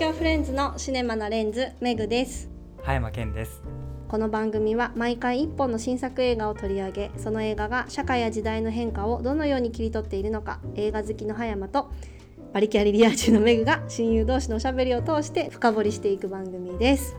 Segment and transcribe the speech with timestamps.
[0.00, 2.48] 京フレンズのシネマなレンズメグです。
[2.82, 3.62] 葉山健です。
[4.08, 11.92] この番組は毎回一本の新作映画を取り上げその映画が社会や時代の変化をどのように切り取っているのか映画好きの葉山と
[12.54, 17.14] バリキャリリア充のメグが親友同士のおしゃべりを通して深掘りしていく番組です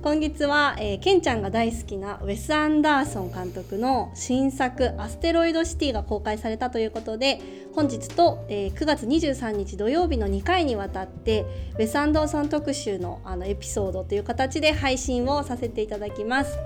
[0.00, 7.40] 今月は、えー、ケンちゃんが大好きなウェス・アンダーソン監督の新作「アステロイド・シティ」が公開されたということで
[7.74, 11.44] 本日と、えー、9月23日土曜日の2回にわたって
[11.78, 16.56] ウェス・アンダーソン特集のあのエピソードという形で配信をさせていただきます。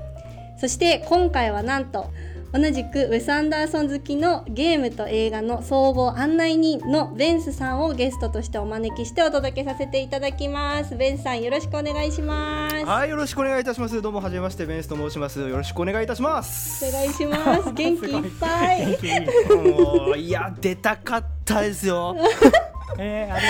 [0.59, 2.11] そして今回はなんと
[2.53, 10.95] 同じくウェス・アンダーソン好きのゲームと映画の総合案内人のベンスさんをゲストとしてお招きしてお届けさせていただきます。
[10.95, 12.85] ベンスさんよろしくお願いします。
[12.85, 14.03] はいよろしくお願いいたします。
[14.03, 15.41] どうもはじめましてベンスと申します。
[15.41, 16.85] よろしくお願いいたします。
[16.87, 17.73] お願いします。
[17.73, 18.99] 元気いっぱい。
[20.21, 22.15] いや出たかったですよ
[22.99, 23.41] えー、あ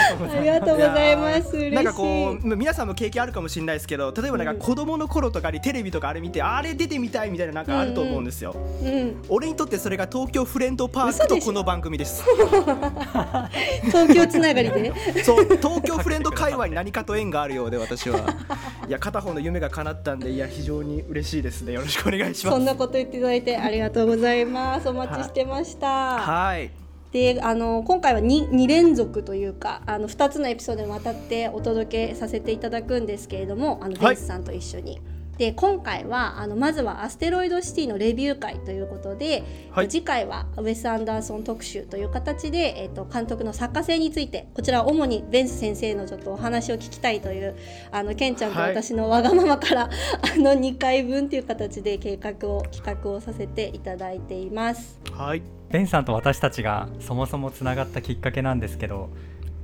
[0.41, 1.71] りがとうございます。
[1.71, 8.87] なんかこう皆さんも経験あるかもしれないですけど例えばなんか子供の頃とかにテレビとかあれ見て、うん、あれ出てみたいみたいななんかあると思うんですよ、うん。
[8.87, 12.25] うん、俺にとってそれが東京フレンドパークとこの番組です。
[13.85, 14.93] 東京つながりで。
[15.25, 18.21] そう東京フレンド界隈に何かと縁があるようで私は。
[18.89, 21.73] いや片方の夢が叶ったんでいや非常に嬉しいですね。
[21.73, 22.57] よろしくお願いします。
[22.57, 24.89] そんなこと言っていただいてありがとうございます。
[24.89, 26.19] お待ちしてました。
[26.19, 26.71] はい
[27.13, 35.01] であの今回は 2, 2連続というかあの2つのエピソードにわたってお届けさせていただくんですけれどもあのベンスさんと一緒に。
[35.39, 47.57] で今回はあのまずはアステロイドシティのレビュー会ということで、はい、次回はウェス・アンダーソン特集という形で、えーと、監督の作家性についてこちら主にベンス先生のちょっとお話を聞きたいという
[47.91, 49.91] あのケンちゃんと私のわがままから、はい、
[50.35, 55.01] あの2回分という形で計画を企画をさせていただいています。
[55.13, 59.09] はいベンさんと私たちがそもそもつながったきっかけなんですけど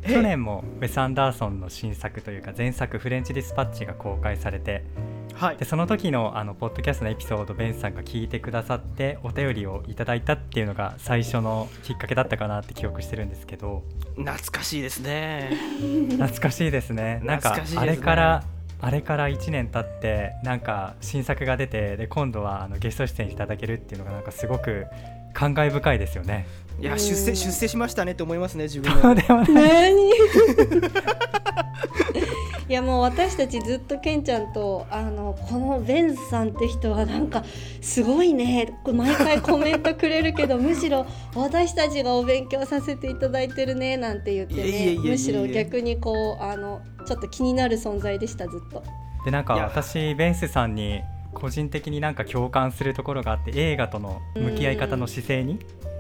[0.07, 4.85] 去年もウェス・アンダーソンの新作というか前作「フレンチ・ディスパッチ」が公開されて、
[5.35, 13.83] はい、でその時のあのポッドキャストのエピソードベンさんが聞いてくださってお便りをいただいたっていうのが最初のきっかけだったかなって記憶してるんですけど。
[14.17, 15.51] 懐かしいですね。
[16.13, 17.21] 懐かしいですね。
[17.23, 18.45] なんかあれから
[18.81, 24.87] あれから1年経ってなんか新作が出てで今度はあのゲスト出演いただけるっていうのがなんかすごく
[25.33, 26.47] 感慨深いですよね。
[26.81, 29.15] いや出世出世しましたねって思いますね自分は。
[29.49, 30.11] 何？
[32.69, 37.43] いやもう私たちずっとケンちゃんとあのこのベンさんって人はなんか
[37.81, 48.83] すごいね毎回コメントくれるけど むしろ私たちがお勉強させていただいてるねなんて言ってねむしろ逆にこうあのちょっと気になる存在でしたずっと。
[49.25, 51.01] でなんか私ベンスさんに
[51.39, 55.59] 個人的になんか共感するところがあって映画との向き合い方の姿勢に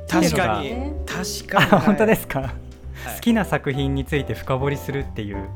[0.09, 0.93] 確かに。
[1.06, 5.49] 確かに、はい、本当ですか、はい、好きな作品について深掘りするっていう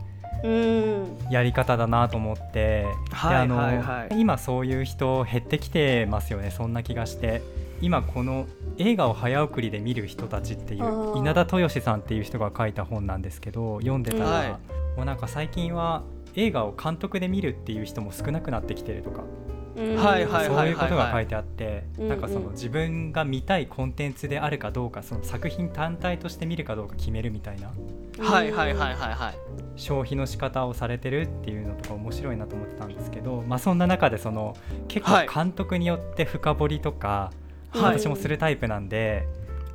[1.30, 7.42] やり方だなと思って、はい、あの、はいはい、今そういう人減ってきてますよねそんな気がして。
[7.82, 8.46] 今この
[8.78, 14.50] 映画を早送りで見る人たちっていう稲田豊志さんっていう人が書いた本なんですけど読んでたら、はい、
[14.96, 16.04] もうなんか最近は
[16.36, 19.24] 映画を監督で見るっていう人も少なくなってきてるとか
[19.74, 27.72] はいはいそういうことが書いてあって、なんかその自分が見たいコンテンツであるかどうかその作品単体として見るかどうか決めるみたいな。
[28.18, 29.34] はいはいはいはいはい
[29.76, 34.54] 消費の仕方をされてるっていうのとか面白いなと思ってたんですけど、まあ、そんな中でその
[34.86, 37.32] 結構監督によって深掘りとか、
[37.70, 39.26] はい、私もするタイプなんで、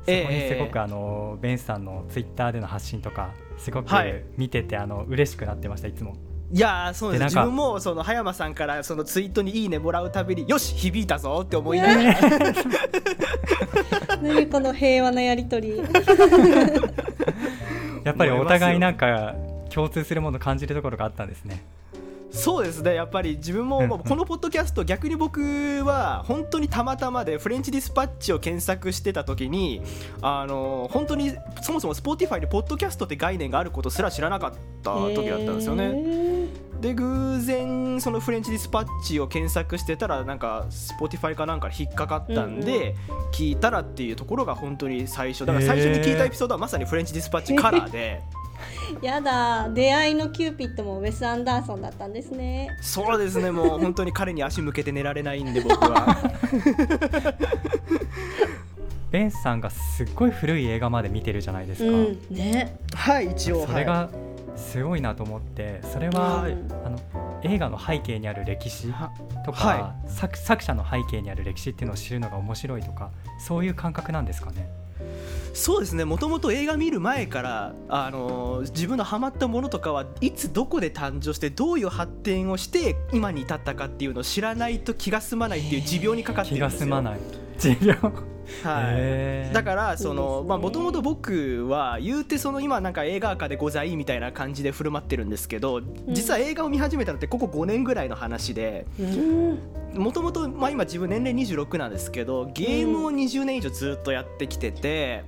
[0.06, 3.92] そこにすごくあの、ベンさんのツイッターでの発信とかすごく
[4.36, 6.14] 見てて、あの嬉しくなってましたいつも。
[6.50, 7.24] いやそうです。
[7.24, 12.18] 自分もその葉山さんからそのツイートに「いいね」もらうたびによし響いたぞって思いながら。
[14.22, 15.78] 何 この平和なやり取り。
[18.04, 19.34] やっぱりお互いなんか
[19.68, 21.62] 共通するもの感じるところがあったんですね
[22.30, 25.40] そうですねやっぱり自分もこのポッドキャスト逆に僕
[25.84, 29.82] は本当にたまたまでフレンチディスパッチを検索してた時に
[30.20, 34.52] あの本当にそもそも Spotify でポッドキャストって概念があることすら知らなかっ
[34.82, 36.48] た時だったんですよね。
[36.80, 42.94] で偶然そのフレンチディスパッチを検索してたらなんか Spotify かなんか引っかかったんで
[43.32, 45.44] 聞いたらっていうところが本当に最初。
[45.44, 48.22] だから最初に聞いたエピソードはまさにフレンチディスパッチカラーで。
[49.02, 52.68] やだ出会いのキューピッドもウェス・アンダーソンだったんですね。
[52.80, 56.16] そうですねもう本当に彼に足向けて寝られないんで僕は。
[59.10, 62.76] ヴェンスさんがすっごい古い映画まで見てるじゃないですか、うん、ね。
[62.94, 64.10] はい一応それが
[64.58, 66.52] すごいなと思ってそれは、はい、
[66.84, 66.98] あの
[67.42, 68.92] 映画の背景にある歴史
[69.46, 74.68] とか、はい、作作者の背景にある歴史っていうのを知るのが面白いとかそういう感覚なんですかね
[75.54, 76.04] そうですね。
[76.04, 86.86] もともと映画見る前からあの自分のハマったものとかはいつどこで誕生してどういう発展をして今に至ったかっていうのを知らないと気が済まないっていう持病にかかってるんですよ。
[86.86, 87.20] 気が済まない。
[87.58, 88.37] 持病。
[88.62, 98.86] はい、だからそのもともと僕は言うてその今なんか映画化でございみたいな感じで振る舞ってるんですけど実は映画を見始めたのってここ5年ぐらいの話で
[99.94, 105.24] もともと今自分年齢26なんですけどゲームを20年以上ずっとやってきてて、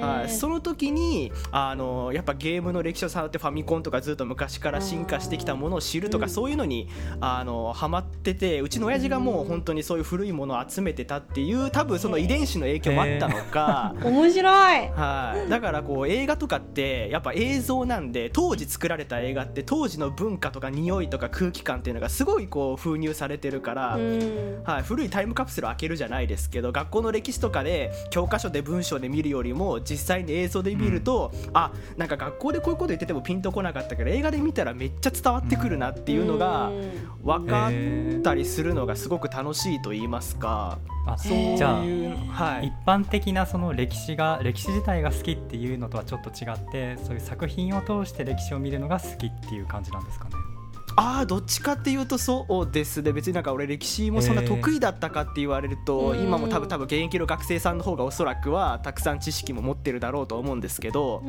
[0.00, 6.88] はい、その時にあのやっぱゲームの歴史を触ってファミコンとかずっと昔から進化してきたものを知るとかそういうのに
[7.20, 13.94] あのハマっててうちの親父がもう本当にそういう古いものを集めてたっていう多分その遺伝子の影響もあったのか。
[14.02, 23.98] 面白い、はい、だからこう映画とかってやっぱ映像なんで当時作られた映画って当時の文化とか匂いとか空気感っていうのがすごいこう封入されてるから、
[24.64, 36.70] はい、古いタイムカプセルを開けるじゃないですけど学校の歴史とかで教科書で文章で見るよりも実際に映像で見ると、うん、あなんか学校でこういうこと言っててもピンとこなかったけど映画で見たらめっちゃ伝わってくるなっていうのが
[37.22, 40.78] 分かったりするのがすごく楽しいと言いますか。
[41.06, 50.49] あそういうはい、一般的なその歴史が歴史自体が好きっていうのとはちょっと違ってそういう作品を通して歴史を見るのが好きっていう感じなんですかね。
[51.00, 53.10] ああどっちかっていうとそうですね。
[53.14, 61.22] 別になんか俺歴史もそんな得意だったかって言われると、今も多分多分現役の学生さんの方がおそらくはたくさん知識も持ってるだろうと思うんですけど、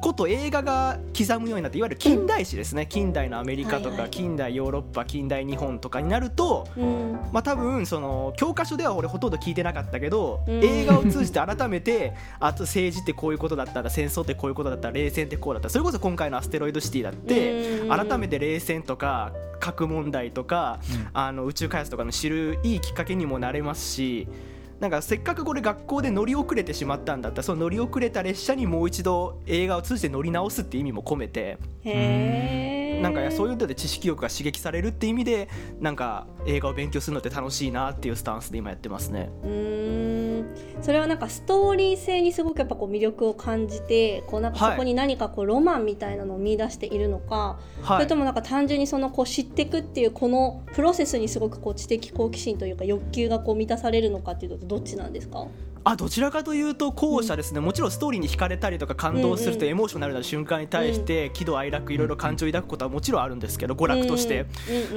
[0.00, 2.86] こと映画が刻むようになっていわゆる近代史ですね。
[2.86, 6.66] 近代のアメリカとか、近代ヨーロッパ近代日本とかになると、
[7.32, 19.01] まあ多分その教科書では俺ほとんど聞いてなかったけど、映画を通じて改めてあと政治ってこういうことだったら戦争ってこういうことだったら冷戦ってこうだったそれこそ今回のアステロイドシティだって、改めて冷戦とか
[19.60, 24.28] 核問題とか、うん、あの宇宙開発とかの知るいいきっかけにもなれますし
[24.82, 31.56] なんかせっかくこれ学校で乗り遅れてしまったんだったらその乗り遅れた列車にもう一度映画を通じて乗り直すって意味も込めて。
[33.02, 35.48] なんかそういうので知識欲が刺激されるっていう意味で
[35.80, 39.30] なんか映画を勉強するのって楽しいなっていうスタンスで今やってますね。
[39.44, 40.02] うん
[40.80, 55.46] それはなんかストーリー性にすごくやっぱこう魅力を感じてこうなんかそこに何かこうロマンみたいなのを見出しているのか、はい、それともなんか単純にそのこう知っていくっていうこのプロセスにすごくこう知的好奇心というか欲求がこう満たされるのかっていうとどっちなんですか？
[55.84, 64.46] あどちらかというと後者ですね、うん、もちろんストーリーに惹かれたりとか感動するとエモーショナルな瞬間に対して喜怒哀楽いろいろ感情を抱くことはもちろんあるんですけど娯楽として、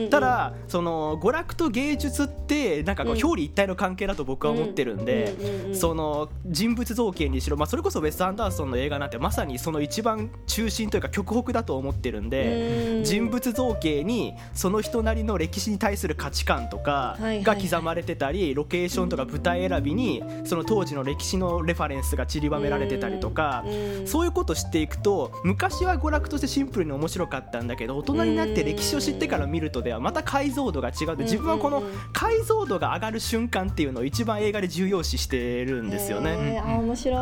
[0.10, 23.64] ただその娯楽と芸術ってなんかこう表裏一体の関係だと僕は思ってるんで、その人物造形にしろ、まあ、それこそウェス・アンダーソンの映画なんてまさにその一番中心というか極北だと思ってるんで、人物造形にその人なりの歴史に対する価値観とかが刻まれてたり、ロケーションとか舞台選びにその当時の歴史のレファレンスが散りばめられてたりとか、
[24.06, 31.16] そういうことを知っていくと昔は娯楽としてシンプルに面白かったんだけど大人になって歴史を知ってから見るとではまた解像度が違う。
[31.16, 36.62] で自分はこの解像度が上がる瞬間っていうのを一番映画で重要視してるんですよね。
[36.64, 37.16] あ面白い、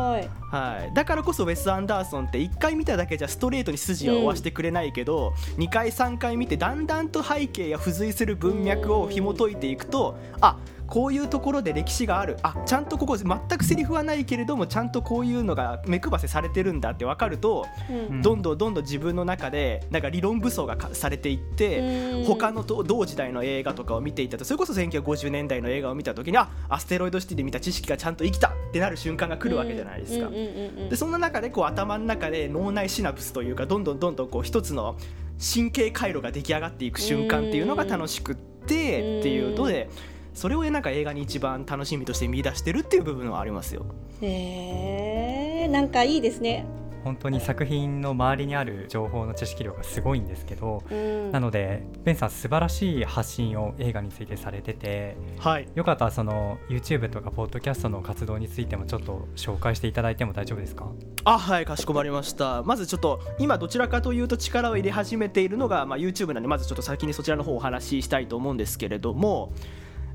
[0.50, 10.58] はい、だからこそウェス・アンダーソンって1回見ただけじゃストレートに筋は追わしてくれないけど、うん、2回3回見てだんだんと背景や付随する文脈を紐解いていくとあ
[10.94, 12.36] こういうところで歴史がある。
[12.44, 24.44] あちゃんとここ全くセリフはないけれどもちゃんとこういうのが目配せされてるんだって分かると、うん、どんどんどんどん自分の中でなんか理論武装がされていって、他の同時代の映画とかを見ていたと。
[24.44, 30.30] それこそ1950年代の映画を見た時にあアステロイドシティで見た知識がちゃんと生きたってなる瞬間が来るわけじゃないですか。
[30.30, 34.96] でそんな中でこう頭の中で脳内シナプスというかどんどんどんどんこう一つの
[35.42, 39.90] 神経回路が出来上がっていく瞬間っていうのが楽しくってっていうので。
[40.34, 43.86] それをなんか映画に一番楽しみとして見出してるっていう部分はありますよ。
[44.20, 46.66] へえなんかいいですね。
[47.04, 60.90] 本当に作品の周りにある情報の知識量がすごいんですけど、うん、なのでベンさん素晴らしい発信を映画についてされてて、はい、よかったらその YouTube とかポッドキャストの活動についてもちょっと紹介していただいても大丈夫ですか？
[61.24, 69.52] あはいかしこまりましたまずちょっと今どちらかというと力を入れ始めているのが、まあ、YouTube なんでまずちょっと先にそちらの方をお話ししたいと思うんですけれども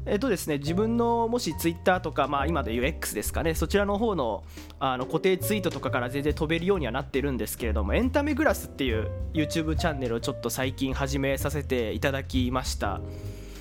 [0.10, 4.44] えっとですね、自分のもしツイッターとか、まあ、今でいう X ですかねそちらの方の
[4.80, 13.02] あの固定ツイートとかから全然飛べるようにはなってるんですけれどもエンタメグラスっていう YouTube チャンネルをちょっと最近始めさせていただきました。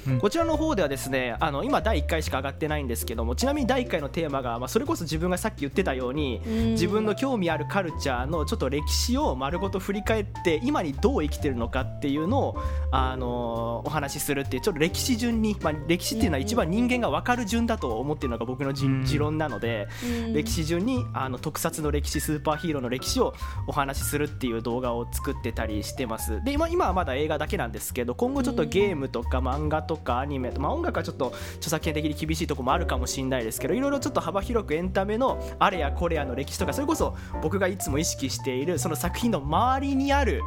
[0.08, 19.88] うん、こちらの方ではですねあの今第1回しか上がってないんですけどもちなみに第1回のテーマが、まあ、それこそ自分がさっき言ってたように、うん、自分の興味あるカルチャーのちょっと歴史を丸ごと振り返って今にどう生きてるのかっていうのをあのお話しするっていうちょっと歴史順に、まあ、歴史っていうのは一番人間が分かる順だと思ってるのが僕の持論なので、
[20.32, 23.34] 歴史順にあの特撮の歴史スーパーヒーローの歴史を
[23.66, 26.42] お話しするっていう動画を作ってたりしてます。
[26.44, 30.50] で今今はまだ映画だけなんですけど今後ちょっとゲームとか漫画とかアニメ。
[30.50, 40.40] と、まあ、音楽はちょっと著作権的に厳しいとこもあるかもしれないですけどいろいろちょっと幅広くエンタメのあれやこれやの歴史とかそれこそ僕がいつも意識しているその作品の周りにある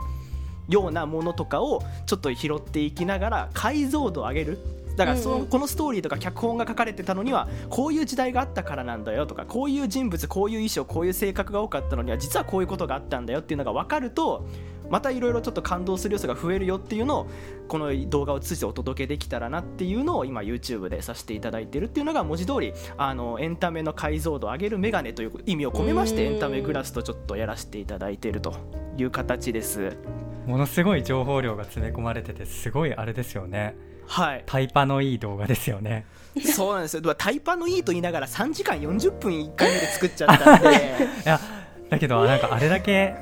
[0.69, 4.59] ようなものとかをちょっと拾っていきながら解像度を上げる。
[4.95, 14.45] だからその、うこのストーリーとか脚本が書かれてたのにはこういう時代があったからなんだよとかこういう人物こういう衣装こういう性格が多かったのには実はこういうことがあったんだよっていうのが分かると
[14.91, 17.27] またいろいろちょっと感動する要素が増えるよっていうのを
[17.69, 28.53] この動画を通じてお届けできたらなっていうのを今 YouTube でさせていただいてるっていうのが文字通りあのエンタメの解像度を上げるメガネという意味を込めましてエンタメグラスとちょっとやらせていただいていると
[28.97, 29.95] いう形です。
[30.45, 33.75] ものすごい情報量が詰め込まれててすごいあれですよね。
[34.07, 36.05] はい、タイパのいい動画ですよね。
[36.53, 37.15] そうなんですよ。
[37.15, 40.67] タイパのいいと言いながら3時間40分1回目で作っちゃったんで。
[41.23, 41.39] いや
[41.89, 43.15] だけどなんかあれだけ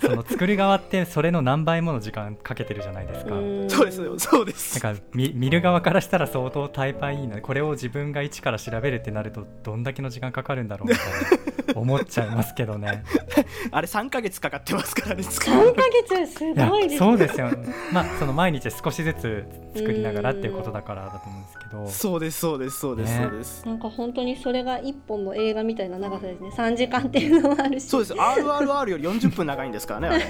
[0.00, 3.30] その作る側ってそれの何倍もの時間かけてるじゃないですか。
[3.68, 4.18] そうですよ。
[4.18, 4.82] そうです。
[4.82, 13.02] なんか見見る側からしたら相当タイパいいのこれを自分が一から調べるってなるとどんだけの時間かかるんだろうみたいな思っちゃいますけどね。
[13.70, 17.50] あれ3か月かかってますからね3か月すごいです、ね、そうですよ、
[17.92, 21.88] まあその毎日少しずつ作りながらっていうことだからだと思うんですけど。
[21.88, 23.66] そうですそうですそうです、ね、そうです。
[23.66, 26.50] なんか本当にそれが一本の映画みたいな長さですね。
[26.50, 27.88] 3時間っていうのもあるし。
[27.88, 28.14] そうです。
[28.14, 30.24] RRR より40分長いんですからね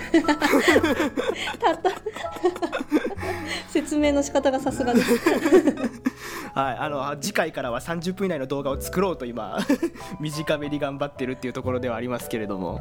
[1.58, 1.90] たった。
[3.68, 5.12] 説明の仕方がさすがです。
[6.54, 9.58] はい、あの次回からは30分以内の動画を作ろうと今
[10.20, 12.80] 短めに頑張ってるっていうところではありますけれども。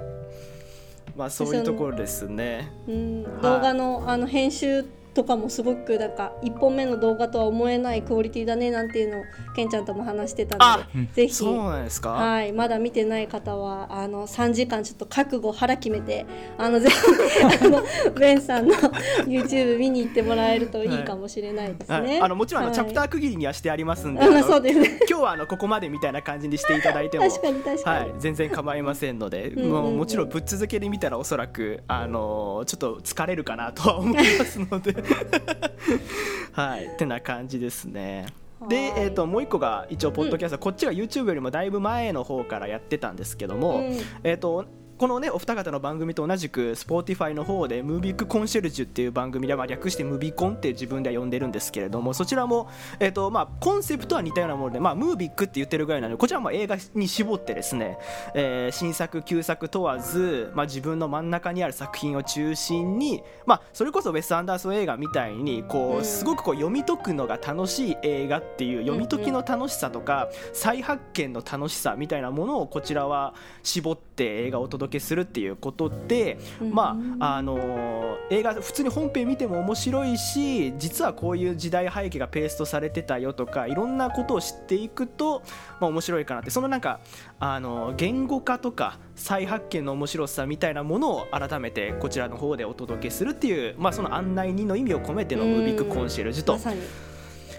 [1.15, 2.72] まあそういうところですね。
[2.88, 4.86] うん、動画のあの編集
[5.18, 9.24] とかもすごくなんか1本目の動画とは思えないクオリティだねなんていうのを
[9.56, 16.96] けんちゃんとも話してたのでぜひそうなんですか、はい、まだ見てない方はあの3時間ちょっと覚悟腹決めてあのぜひ
[17.66, 17.82] あの
[18.14, 21.98] ベンさんの YouTube 見に行ってもらえるといいかもしれないですね。
[21.98, 22.06] はい。
[22.06, 34.94] はい、あのもちろんあの、チャプター区切りにはしてありますんで、そうですね、 今日はあのここまでみたいな感じにしていただいても確かに確かに、はい、全然構いませんので、もうもちろんぶっ続けで見たらおそらくあのちょっと疲れるかなとは思いますので
[36.52, 38.28] はいってな感じですね。
[38.68, 44.66] で、えーと、もう一個が一応ポッドキャスト、うん、こっちが YouTube よりもだいぶ前の方からやってたんですけども、うん、えっ、と
[44.98, 52.68] このねお二方の番組と同じく Spotify の方でムービックコンシェルジュっていう番組で、まあ、略してムビコンって自分では呼んでるんですけれどもそちらも、
[53.00, 58.00] えーとまあ、コンセプトは似たようなもので、まあ、ムービックって言ってるぐらいなのでこちらも映画に絞ってですね、
[58.34, 76.39] えー、新作旧作問わず、まあ、自分の真ん中にある作品を中心に、まあ、それこそウェス・アンダーソン映画みたいにこうすごくこう読み解くのが楽しい映画っていう読み解きの楽しさとか再発見の楽しさみたいなものをこちらは絞って映画をお届けするっていうことで、
[76.72, 85.44] まああの映画普通に本編見ても面白いし実はこういう時代背景がペーストされてたよとかいろんなことを知っていくと、
[85.79, 87.00] まあ、面白いかなってそのなんか
[87.39, 96.58] あの言語化とか再発見の面白さみたいなものを改めてこちらの方でお届けするっていう、まあ、その案内人の意味を込めてのムービックコンシェルジュと。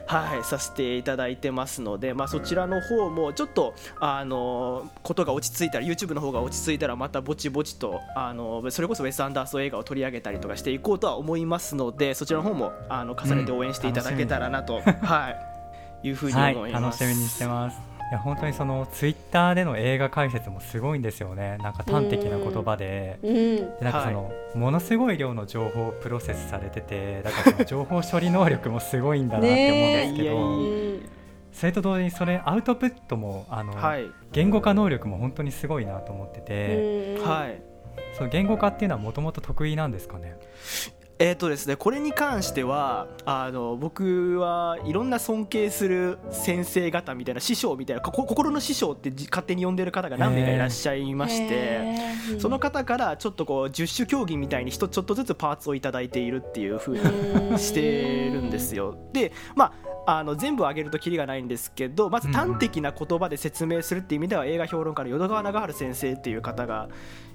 [0.09, 15.31] はい、させていただいてますので、まあ、そちらの方もちょっとあのことが落ち着いたら YouTube の方が落ち着いたらまたぼちぼちとあのそれこそウェス・アンダーソン映画を取り上げたりとかしていこうとは思いますのでそちらの方もあの重ねて応援していただけたらなと、うん、は
[16.03, 17.05] い、いうふうに思います。
[17.05, 21.59] はい、楽しみにしてますいや本当にそのツイッターでの映画解説もすごいんですよね。
[21.59, 31.19] なんか端的な言葉で,、でなんかその、はい、ものすごい量の情報プロセスされててだからその情報処理能力もすごいんだなって思うんですけど。
[31.53, 37.61] それと同時にそれアウトプットもあの、はい、言語化能力も本当にすごいなと思ってて、はい、
[38.17, 40.37] その言語化っていうのはもともと得意なんですかね？
[41.21, 51.97] えーとですね、これに関してはあの僕はいろんな尊敬する先生方みたいな師匠みたいな心の師匠って勝手に呼んでる方が何名かいらっしゃいまして
[52.39, 58.97] その方からちょっとこう十種競技みたいにちょっとずつパーツを頂いているっていうふうにしてるんですよ。
[59.13, 59.73] でま
[60.07, 66.89] ああの全部挙げるときりがないんですけどまず端的な言葉で説明するっていう意味では映画評論家の淀川長春先生っていう方が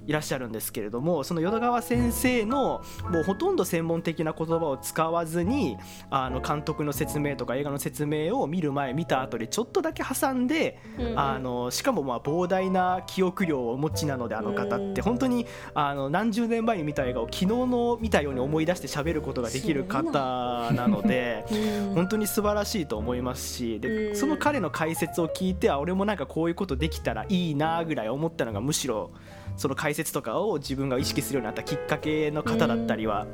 [0.08, 5.78] いらっしゃるんですけれどもその淀川先生のもうほとんど専門的な言葉を使わずに
[6.10, 21.46] あの監督の説明とか映画の説明を見る前見た後でちょっとだけ挟んで、うんうん、あのしかもまあ膨大な記憶量をお持ちなのであの方って本当にあの何十年前に見た映画を昨日の見たように思い出して喋ることができる方なので
[21.94, 29.12] 本当に素晴らしいと思いますしでその彼の解説を聞いては俺もなんかこういうことできたらいいなぐらい思ったのがむしろ
[29.58, 33.28] その解説とかを自分が意識するようになったきっかけの方だったりは。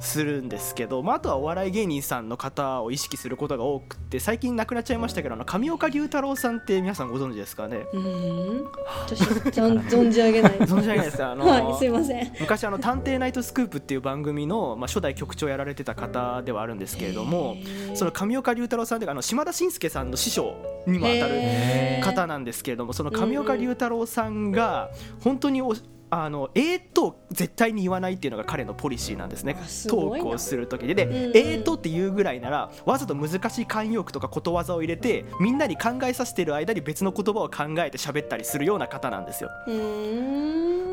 [0.00, 7.86] するんですけど、まあ、あとはお笑い芸人さんの方を意識することが多くて最近亡くなっちゃいましたけどあの上岡龍太郎さんって皆さんご存知ですかね？
[7.92, 8.64] うん。
[9.06, 10.52] 私存じ上げない。
[10.58, 12.32] 存じ上げないですあの、はい、すいません。
[12.40, 17.56] 昔あの「探偵ナイトスクープ」っていう番組の、まあ、初代局長やられてた方ではあるんですけれども
[17.94, 20.54] その上岡龍太郎さんであの島田紳介さんの師匠
[20.86, 21.34] にも当たる
[22.02, 24.90] 方なんですけれどもその上岡龍太郎さんが
[25.22, 25.74] 本当にお
[26.10, 29.54] あのえーと絶対に言わないっていうのが彼のポリシーなんですね。
[29.88, 39.50] トークをする時でで、うんうん、えーとっていうぐらいならわざと難しい慣用句とかことわざを入れてみんなに考えさせてる間に別の言葉を考えて喋ったりするような方なんですよ。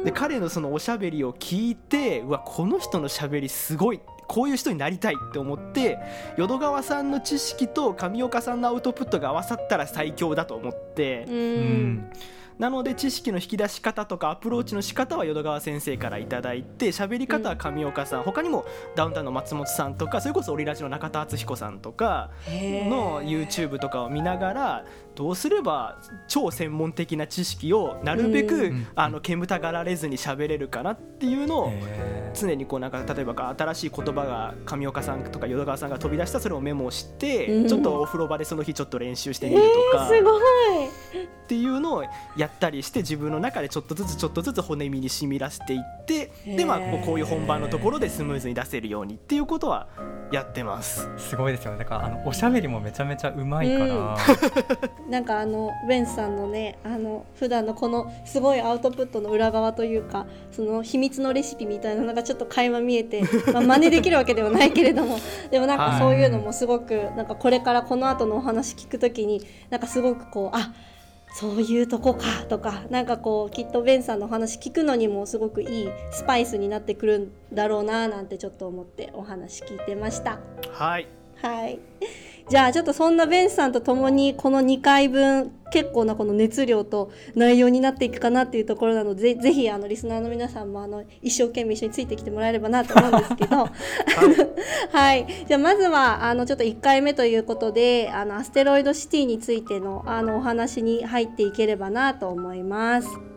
[0.03, 5.97] で彼のそのおしゃべりを聞いてうわこの人のしゃべりすごいこういう人になりたいって思って
[6.37, 11.25] 淀川さんの知識と上岡さんのアウトプットが合わさったら最強だと思って。
[11.29, 12.09] うん
[12.57, 24.85] なので知識の引き出し方とかアプローチの仕方は淀川先生から頂いて喋り方は上岡さん、うん、他にもダウンタウンの松本さんとかそれこそオリラジの中田敦彦さんとかの YouTube とかを見ながら
[25.15, 31.73] どうすれば超専門的な知識をなるべく、うん、あの煙たがられずに喋れるかなっていうのを
[32.33, 40.41] 常にこうなんか例えば新しい言葉が上岡さんとか淀川さんが飛び出したそれをメモして、うん、ちょっとお風呂場でその日ちょっと練習してみるとか、すごい。
[41.45, 42.03] っていうのを
[42.35, 49.87] やったりして自分の中でちょっとずつちょっとずつ骨身にしみらせていってでまあこういう本番のところでスムーズに出せるようにっていうことは
[50.31, 51.07] やってます。
[51.17, 51.77] すごいですよね。
[51.77, 54.17] だからあのおしゃべりもめちゃめちゃうまいから、
[55.04, 63.21] うん、 なんかあのベンさんのねあの普段のこのすごいアウトプットの裏側というかその秘密のレシピみたいなのがちょっと垣間見えて、
[63.53, 65.17] まあ、真似できるわけではないけれども
[65.51, 70.73] でもなんかそういうのもすごくなんかこれからこの後のお話聞くときになんかすごくこうあ
[71.35, 80.39] そういうとこかとかなんかこうきっとベンさんの話聞くのにもすごくいいスパイスになってくるんだろうななんてちょっと思ってお話聞いてました。
[80.71, 81.07] はい。
[81.41, 81.79] はい
[82.47, 93.57] じゃあちょっとそんなベンさんと共にこの2回分結構なこの熱量と内容になっていくかなっていうところなので ぜひあのリスナーの皆さんもあの一生懸命一緒についてきてもらえればなと思うんですけど。
[93.57, 93.69] はい、
[94.93, 103.34] はい、じゃあまずはあのちょっと1回目ということであのアステロイドシティについてのあのお話に入っていければなと思います。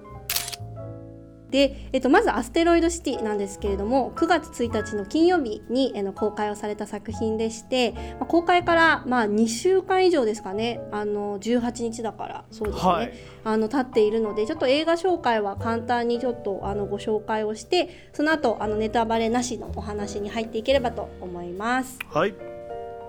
[1.51, 10.81] で、えっと、まず「アステロイドシティ」なんですけれども9月1日の金曜日に、えの公開をされた作品でして、まあ、公開からまあ2週間以上ですかね。
[10.93, 13.13] あの18日だからそうですね、はい、
[13.45, 21.99] あの経っているのでちょっと映画紹介は簡単にちょっとあのご紹介をしてその後あのネタバレなしのお話に入っていければと思います。
[22.11, 22.35] はい。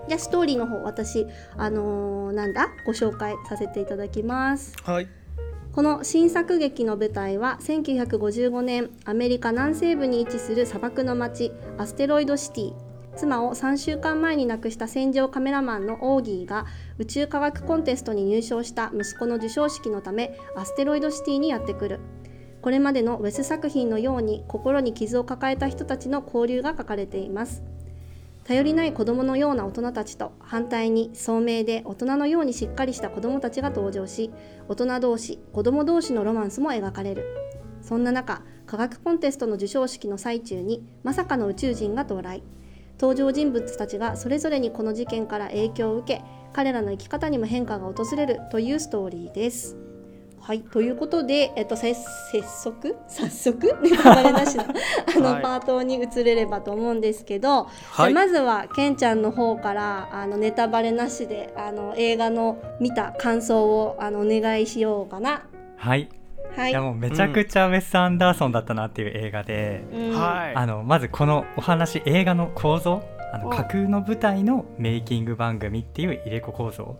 [0.08, 1.26] じゃストーリーの方私
[1.56, 2.68] あのー、なんだ？
[2.86, 4.74] ご紹介させていただきます。
[4.82, 5.19] はい
[5.72, 12.74] この新作劇の舞台は1955年アメリカ南西部に位置する砂漠の町アステロイドシティ。
[13.14, 16.66] 妻を3週間前に亡くした戦場カメラマンのオーギーが
[16.98, 22.00] 宇宙科学コンテストに入賞した息子の授賞式のためアステロイドシティにやってくる。
[22.62, 27.62] これまでのウェス作品のように心に傷を抱えた人たちの交流が書かれています。
[28.50, 34.32] 頼りない子供のような大人たちと反対に聡明で大人のようにしっかりした子供たちが登場し
[34.66, 37.24] 大人同士子供同士のロマンスも描かれる
[37.80, 42.42] そんな中科学コンテストの授賞式の最中にまさかの宇宙人が到来
[43.00, 49.89] 登場人物たちがそれぞれにこの事件から影響を受け彼らの生き方にも変化が訪れるというストーリーです。
[50.42, 52.96] はい、ということで、えっと、せ早速？
[53.06, 53.78] 早速？
[53.82, 54.64] ネタバレなしの
[55.16, 65.42] あの、はい、パートに移れればと思うんですけど、はい、まずはけんちゃんの方からあのネタバレなしであの映画の見た感想をあのお願いしようかな。
[65.76, 66.08] はい、
[66.56, 76.96] はい、いやもうめちゃくちゃウェス・アンダーソンだったなっていう映画で、うん、あのまずこのお話映画の構造あの架空の舞台のメイキング番組っていう入れ子構造、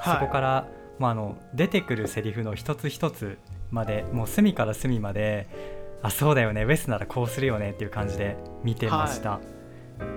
[0.00, 0.68] はい、そこから
[0.98, 3.38] まあ、あの出てくるセリフの一つ一つ
[3.70, 5.48] までもう隅から隅まで
[6.02, 9.30] あそうだよねウェスならこうするよねっていう感じで見てました。
[9.30, 9.40] は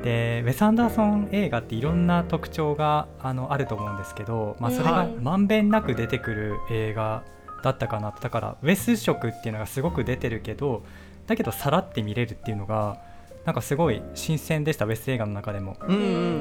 [0.02, 7.24] い、でウェス・アンダーソン映画っていろんな特徴があのあると思うんですけど、まあ、それがまんべんなく出てくる映画
[7.64, 10.84] だったかなだからウェス色っていうのがすごく出てるけど
[11.26, 13.00] だけどさらって見れるっていうのが
[13.46, 15.78] なんかすごい新鮮でしたウェス映画の中でも。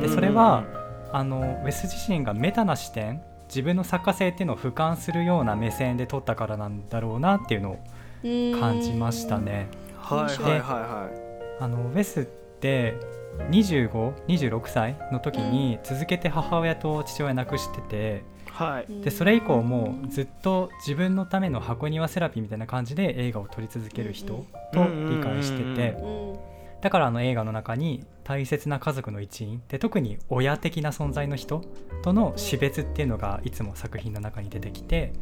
[0.01, 0.65] でそれは
[1.13, 7.79] あのウェス自身がメタな視点自分の作家性っていうのを俯瞰するような目線で撮ったからなんだろうなっていうのを
[8.59, 9.69] 感じましたね。
[9.99, 11.27] はいはいはいはい。
[11.61, 12.95] あのウェスって
[13.51, 26.57] 2526歳の時に続けて母親と父親亡くしてて、はい、でそれ以降もずっと自分のための箱庭セラピーみたいな感じで映画を撮り続ける人と理解してて。
[26.81, 31.63] だからあの映画の中に大切な家族の一員で特に親的な存在の人
[32.03, 35.13] との死別っていうのがいつも作品の中に出てきて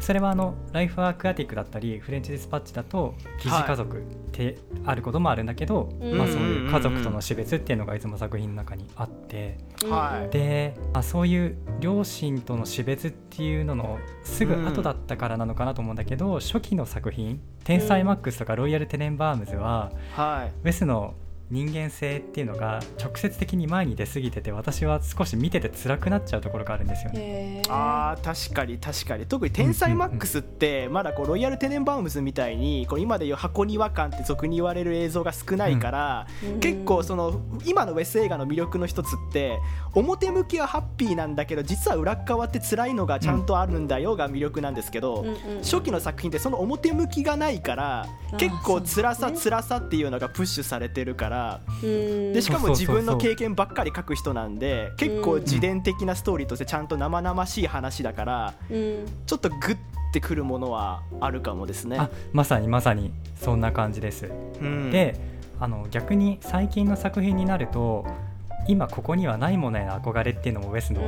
[0.00, 4.00] それはあのライフアクアティックだったりフレンチディスパッチだと疑似家族っ
[4.32, 9.56] てあることもあるんだけど、はい、まあ、そういう家族との死別っていうのがいつも作品の中にあって、
[9.88, 21.14] はい、で、まあ、そういう両親との死別っていうののすぐ後だったからなのかなと思うんだけど、初期の作品「天才マックス」とか「ロイヤル・テネンバームズは」はウェスの
[21.50, 27.62] 人間性っていうのが直接的に前に出過ぎてて私は少し見てて辛くなっちゃうところがあるんですよね。
[27.68, 29.26] あ確かに確かに。
[29.26, 39.58] 特に「天才マックス」ってまだこうロイヤル・テネンバウムズみたいにこう今でいう箱庭感って俗に言われる映像が少ないから、うん、結構その今のウェス映画の魅力の一つって
[39.94, 45.24] 表向きはハッピーなんだけど実は裏側って辛いのがちゃんとあるんだよが魅力なんですけど、
[45.62, 48.06] 初期の作品ってその表向きがないから
[48.36, 51.35] 結構辛さ辛さっていうのがプッシュされてるから。
[51.36, 51.60] から。
[51.82, 59.76] でしかも自分の経験ばっかり書く人なんで結構自伝的なストーリーとしてちゃんと生々しい話だから、ちょっとグッ
[60.12, 61.98] てくるものはあるかもですね。
[62.32, 64.30] まさにまさにそんな感じです。
[64.90, 68.06] であの逆に最近の作品になると
[68.68, 71.00] 今ここにはないものへの憧れっていうのもウェスの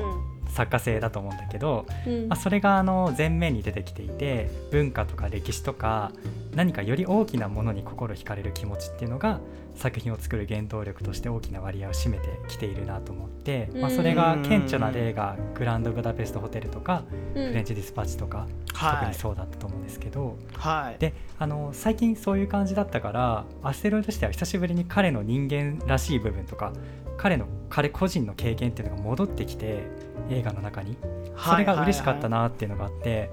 [0.48, 6.12] 作家性だと思うんだけど、うん、まあ、それがあの前面に出てきていて文化とか歴史とか
[6.54, 9.40] 何かより大きなものに心惹かれる気持ちっていうのが
[9.78, 26.72] 作品を作る原動力として大きな割合を占めてきているなと思って、まあ、それが顕著な例がグランドブダペストホテルとか、フレンチディスパッチとか、特にそうだったと思うんですけど、はい、であの最近そういう感じだったからアステロイドしては久しぶりに彼の人間らしい部分とか
[27.16, 29.84] 彼の彼個人の経験っていうのが戻ってきて
[30.30, 30.96] 映画の中に。
[31.38, 33.30] それが嬉しかったなっていうのがあって、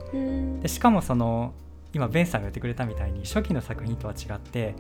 [0.62, 1.54] でしかもその
[1.94, 4.76] 今ベンさんが言ってくれたみたいに初期の作品とは違って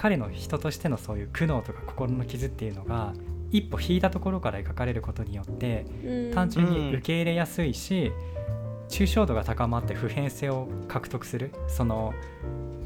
[0.00, 3.12] 彼の人としてのそういう苦悩とか心の傷っていうのが
[3.50, 5.84] 一歩引いたところから描かれることによって
[6.32, 8.10] 単純に受け入れやすいし、
[8.88, 12.14] 抽象度が高まって普遍性を獲得するその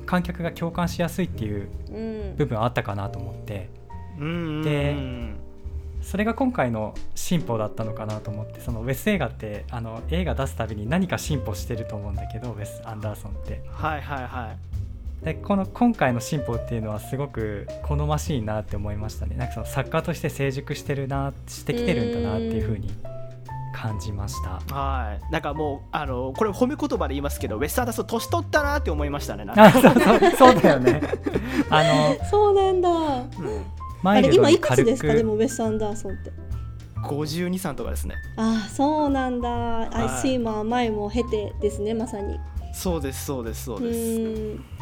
[0.07, 3.71] 観客が共感しやすいっていう部分あったかなと思って、
[4.65, 4.97] で
[6.03, 13.63] それが今回の進歩だったのかなと思ってそのウェス映画ってあの映画出すたびに何か進歩してると思うんだけどウェス・アンダーソンって。
[13.71, 14.74] はいはいはい
[15.23, 19.37] でこの今回の進歩っていうのはすごく好ましいなって思いましたね。
[19.37, 22.91] なんかその作家として成熟してるなしてきてるんだなっていうふうに
[23.75, 24.61] 感じました。
[24.75, 25.33] はい。
[25.33, 31.01] なんかもうあのこれ褒め言葉で言いますけどウェス・アンダーソン年取ったなって思いましたねあそうそうそうだよね。
[31.71, 31.83] あ
[32.19, 33.27] のそうなんだ、うん。
[34.05, 35.15] あれ今いくつですか？
[35.15, 36.33] でもウェス・アンダーソンって。
[37.05, 38.15] 52、3とかですね。
[38.37, 42.39] あそうなんだ、はい、アイシーマー前も経てですねまさに。
[42.73, 44.74] そうですそうですそうです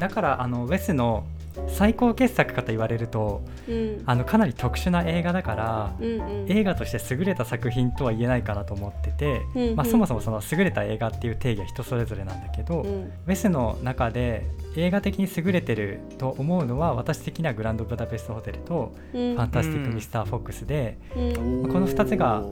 [0.00, 1.24] だからあのウェスの
[1.68, 22.44] 最高傑作かと言われると、うん、あのかなり特殊な映画だから、うんうん、映画として優れた作品とは言えないかなと思ってて、うんうん、まあ、そもそもその優れた映画っていう定義は人それぞれなんだけど、うん、ウェスの中で映画的に優れてると思うのは私的にはグランドブダペストホテルと、ファンタスティック・ミスター・フォックスで、まあ、この2つが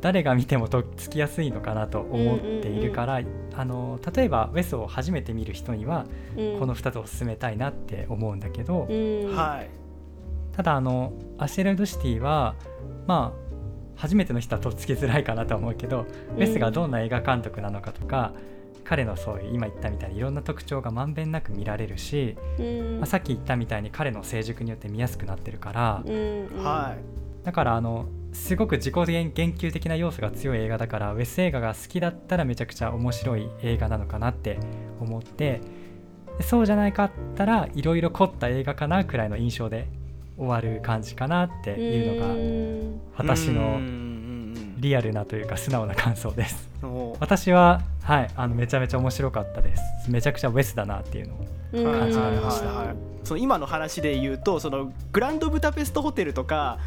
[0.00, 3.20] 誰が見てもとっつきやすいのかなと思っているから、
[3.54, 6.06] あの例えばウェスを初めて見る人には、
[6.58, 8.80] この2つを勧めたいなって思うんだけど、
[9.34, 9.70] はい、
[10.56, 12.54] ただあのアシェルドシティは
[13.06, 13.50] まあ
[14.00, 18.32] 初めての人はとっつきづらいかなと思うけど、ウェスがどんな映画監督なのかとか
[18.84, 22.36] 彼のそういう今言ったみたいにいろんな特徴がまんべんなく見られるし、
[22.98, 26.02] まあ、さっき言ったみたいに彼の成熟によって見やすくなってるから、
[26.60, 34.58] はい、だからあのすごく自己言及的な要素が強い映画だからウェス映画が好きだったらめちゃくちゃ面白い映画なのかなって
[35.00, 35.60] 思って
[36.40, 39.88] そうじゃないかったらいろいろ凝った映画かなくらいの印象で
[40.36, 42.34] 終わる感じかなっていうのが
[43.16, 43.78] 私の
[44.80, 46.68] リアルなというか素直な感想です。
[47.20, 50.10] 私ははいあのめちゃめちゃ面白かったです。
[50.10, 51.38] めちゃくちゃウェスだなっていうのを
[51.72, 56.78] 感じられました、その今の話で言うとそのグランドブダペストホテルとか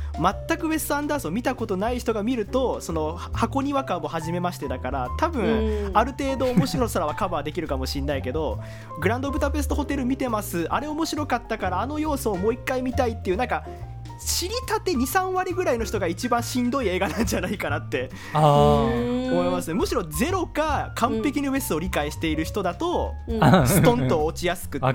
[0.47, 8.60] 全くウェス・アンダーソン見たことない人が見るとその箱庭感も初めましてだから多分ある程度面白さはカバーできるかもしれないけど
[8.99, 10.67] グランドブダペストホテル見てます。
[10.69, 13.65] あれ面白かったからあの要素をもう一回見たいっていうなんか
[14.23, 19.73] 知りたて23割ぐらいの人が一番しんどい映画なんじゃないかなって思いますね。
[19.73, 24.86] むしろゼロか完璧にウェスを理解している人だと、うん、ストンと落ちやすくって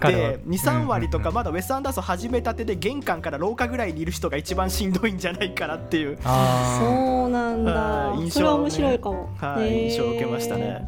[0.46, 8.12] 23割とかまだウェス・アンダーソン始めたてで玄関から廊下ぐらいにいる人が一番しんどいんじゃないかなっていうそうなんだ。
[8.16, 10.86] 印象、ね、それは面白いかも、はい、印象を受けましたね。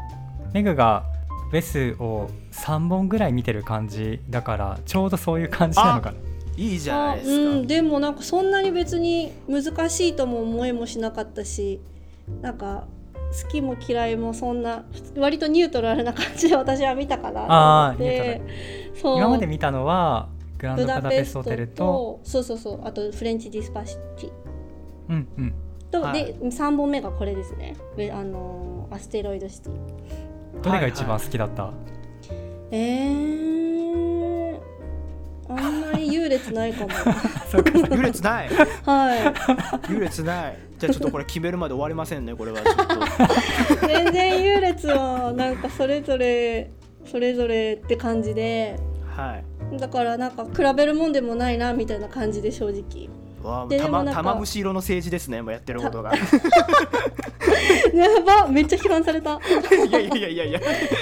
[0.53, 1.05] メグが
[1.53, 6.17] ウェスを3本ぐらい見てる感じだからちょうどそういう感じなのかな
[6.61, 7.55] いいじゃないですか、う。
[7.55, 11.81] ん、でもなんかそんなに別に難しいとも思いもしなかったし
[12.43, 12.87] なんか
[13.43, 14.85] 好きも嫌いもそんな
[15.17, 18.43] 割とニュートラルな感じで私は見たかなと思って。
[19.03, 22.21] 今まで見たのはグランドカダペストホテルと。
[22.25, 22.81] そうそうそう。
[22.85, 24.31] あとフレンチディスパシティ
[25.09, 25.55] うんうん。
[25.91, 27.77] と、はい、で3本目がこれですね。
[28.13, 30.61] あのアステロイドシティ。
[30.63, 31.83] どれが一番好きだった、はいはい、
[32.73, 33.90] えー
[35.57, 36.91] あんまり優劣ないかも。
[37.97, 38.49] 優劣ない。
[38.85, 39.93] はい。
[39.93, 40.59] 優劣ない。
[40.79, 42.61] じゃあちょっとこれ決めるまで終わりませんねこれは。
[42.63, 42.77] ちょっ
[43.79, 46.71] と全然優劣はなんかそれぞれ
[47.05, 48.77] それぞれって感じで、
[49.15, 49.41] は
[49.73, 53.09] い、だからなんか比べるもんでもないなみたいな感じで正直
[53.43, 56.13] 玉玉虫色の政治ですねもうやってることが。
[57.95, 59.41] やばめっちゃ批判された。
[59.89, 60.61] いやいやいやいや。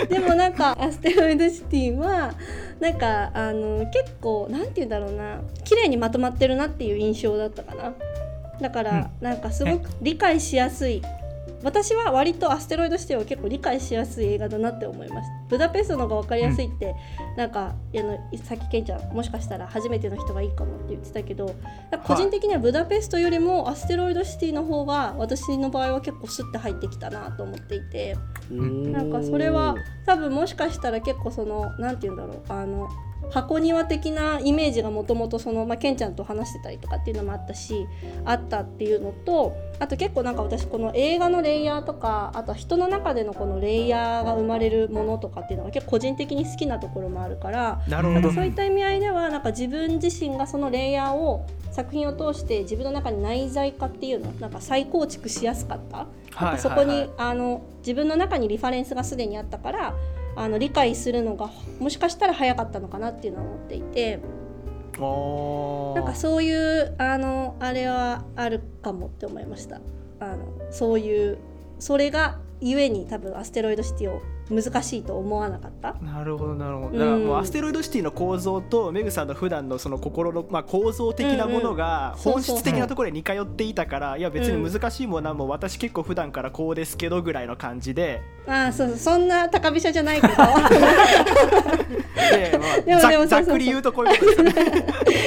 [0.09, 2.33] でもなんかアステロイドシティは
[2.81, 5.41] なんかあの結構なんて言うんだろうな。
[5.65, 7.93] 綺麗にまとまってるなっていう印象だったかな。
[8.61, 11.03] だから、うん、なんかすごく理解しやすい
[11.63, 16.95] 私は割とアステロイドシティを結構理解しやすい映画だなって思いましたブダペストの方が分かりやすいって、
[17.31, 21.55] うん、なんかあのさっきケンちゃんもしかしたら初めての人がいいかもって言ってたけど
[22.05, 28.17] 個人的にはブダペストよりもアステロイドシティの方が私の場合は結構スッて入ってきたなと思っていて
[28.51, 29.75] なんかそれは
[30.07, 32.89] 多分もしかしたら結構その何て言うんだろうあの
[33.31, 37.87] 箱庭的なイメージがもともとその、まあ、ケンちゃんと話してたりとかっていうのもあったし
[38.25, 59.95] あったっていうのとあと結構なんか私この映画のレイヤーとかあと人の中でのこのレイヤーが生まれるものとかっていうのが結構個人的に好きなところもあるからなんかそういった意味合いではなんか自分自身がそのレイヤーを作品を通して自分の中に内在化っていうのなんか再構築しやすかった、はい、そこに、あの自分の中にリファレンスがすでにあったから
[60.39, 64.21] あの理解するのがもしかしたら早かったのかなっていうのは思っていて。
[64.99, 69.81] なんかそういうあのあれはあるかもって思いました。
[70.19, 70.39] あの
[70.73, 71.39] そういう
[71.79, 74.21] それがゆえに多分アステロイドシティを
[74.51, 75.95] 難しいと思わなかった？
[76.03, 90.35] なるほどなるほど、だからもうアステロイドシティの構造とメグさんの普段のその心の、まあ、構造的なものが本質的なところに似通っていたから、いや別に難しいものはもう私結構普段からこうですけどぐらいの感じで、ああそうそんな高飛車じゃないけど。
[92.29, 94.87] で、まあ、でもざっくり言うとこういうことですね。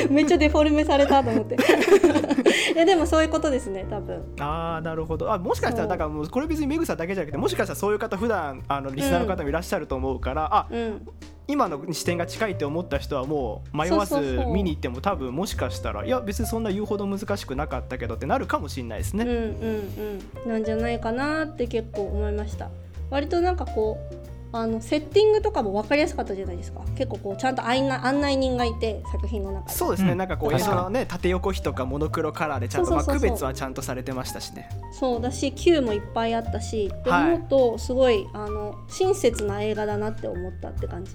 [0.10, 1.56] めっちゃデフォルメされたと思って。
[2.74, 4.24] いやでもそういうことですね多分。
[4.40, 5.32] ああなるほど。
[5.32, 11.08] あもしかしたらだからもうこれ別にメグさんだけじゃなくてもしかしたらそういう方普段あのリスナーの方もいらっしゃると思うから、うん、あ、うん、
[11.47, 14.15] 今の視点が近いって思った人はもう迷わず
[14.47, 19.26] 見に行っても多分もしかしたらいや別にそんな言うほど難しくなかったけどってなるかもしれないですね。
[19.26, 22.69] うんうんうん、なんじゃないかなって結構思いました。
[23.10, 26.82] 割となんかこうあのセッティングとかも分かりやすかったじゃないですか。
[26.96, 27.88] 結構こうちゃんと案
[28.22, 29.74] 内人がいて作品の中で。
[29.74, 34.70] そうですね、うん、なんかこう映像のね縦横比とかモノクロカラーでちゃんとまあ区別はちゃんとされてましたしね。
[34.92, 41.12] そうだし Q もいっぱいあったしって思うとすごい、あの親切な映画だなって思ったって感じ。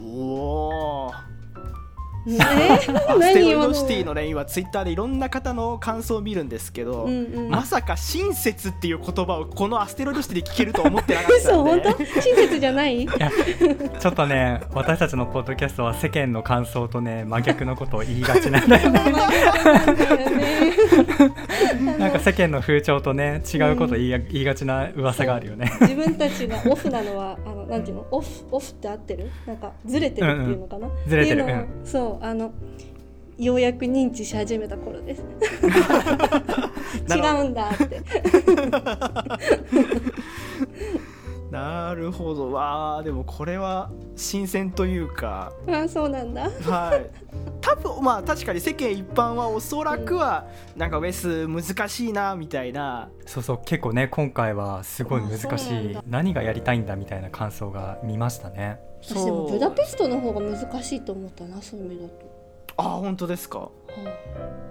[0.00, 1.12] おお
[2.28, 2.30] え？
[2.30, 13.30] ー、ステロイドシティのね今ツイッターでいろんな方の感想を見るんですけど、うんうん、まさか親切っていう言葉をこのアステロイドシティで聞けると思ってなかったんで本当親切じゃないいや
[13.98, 19.00] ちょっとね私たちのポッドキャストは世間の感想とね真逆のことを言いがちなんだよね
[21.98, 32.52] なんか世間の風潮とね違うこと言い,、言いがちな噂があるよね自分たちがオフなのはあのなんていうのオフオフって合ってるなんかずれてるっていうのかな、うんうん、ずれてる、うん、そうあの
[33.38, 35.22] ようやく認知し始めた頃です。
[37.10, 38.02] 違うんだって
[41.52, 42.50] なるほど。
[42.50, 45.52] わあでもこれは新鮮というか。
[45.68, 46.48] あそうなんだ。
[46.48, 47.10] はい。
[47.60, 53.10] 多分まあ確かに世間一般はおそらくはなんかウェス難しいなみたいな。
[53.26, 55.98] そうそう結構ね今回はすごい難しい。
[56.08, 58.80] 何がやりたいんだみたいな感想が見ましたね。
[59.02, 62.32] 私でもブダペストの方が難しいと思ったなそういう意味だと。
[62.78, 63.70] あ本当ですか、は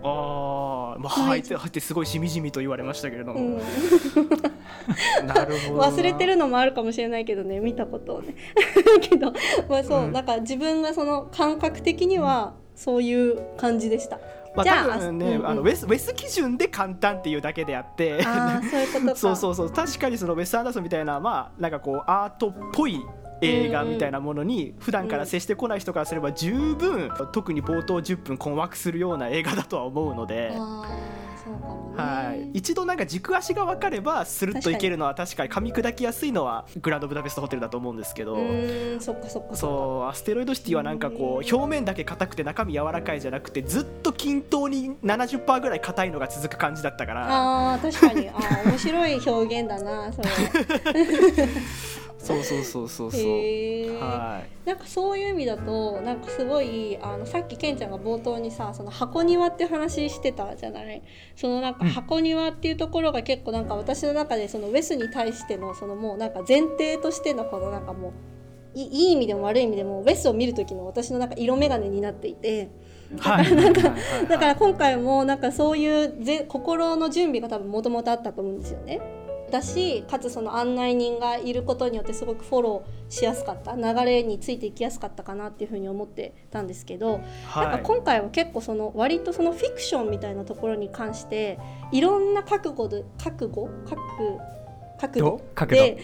[0.03, 3.57] あ、あまあ入って入ってすごいしみじみと言われましたけれども、うん、
[5.27, 8.35] なるほど忘れてるのもあるかもしれないけどね見たことをね。
[9.01, 9.33] けど
[9.69, 14.19] まあそう、うん、なんか自分がその感覚的にはそういう感じでした。
[14.53, 18.21] まあ、多分ね、うんうん、あのウェスウェス基準で簡単っていうだけであって。
[18.23, 18.29] そ
[18.77, 19.69] ういうこと そうそうそう。
[19.71, 22.99] 確かにそのウェス・アンダーソンみたいなまあなんかこうアートっぽい
[23.41, 30.51] 映画みたいなものに普段から接してこない人からすれば十分特に冒頭10分困惑するような映画だとは思うので。
[31.95, 38.37] はい、一度なんか軸足が分かればスルッといけるのは確かに噛み砕きやすいのはグランドブダペストホテルだと思うんですけど。
[39.53, 47.73] そうアステロイドシティはなんかこう表面だけ硬くて中身柔らかいじゃなくてずっと均等に70%ぐらい硬いのが続く感じだったから。
[47.73, 48.29] あ確かに。
[48.29, 48.33] あ
[48.65, 50.29] 面白い表現だなそれ
[52.23, 53.21] そうそうそうそうそう。
[53.99, 54.67] はい。
[54.67, 61.01] なんかそういう意味だとなんかすごいあのさっきケンちゃんが冒頭にさその箱庭って話してたじゃない？
[61.35, 68.11] そのなんか箱庭っていうところが結構なんか私の中でそのウェスに対してのそのもうなんか前提としてのこのなんかもう
[68.75, 72.69] いい意味でも悪い意味でもウェスを見る時の私のなんか色眼鏡になっていて。
[73.11, 73.35] だか
[74.39, 79.01] ら今回もなんかそういうぜ心の準備が多分もともとあったと思うんですよね。
[79.51, 91.59] だしかつその案内人がいることによってすごくフォローしやすかった流れについていきやすかったかなっていうふうに思ってたんですけど、はい、なんか今回は結構その割とそのフィクションみたいなところに関して
[91.91, 93.69] いろんな覚悟で覚悟？
[93.87, 94.41] 覚
[95.01, 95.97] 角度で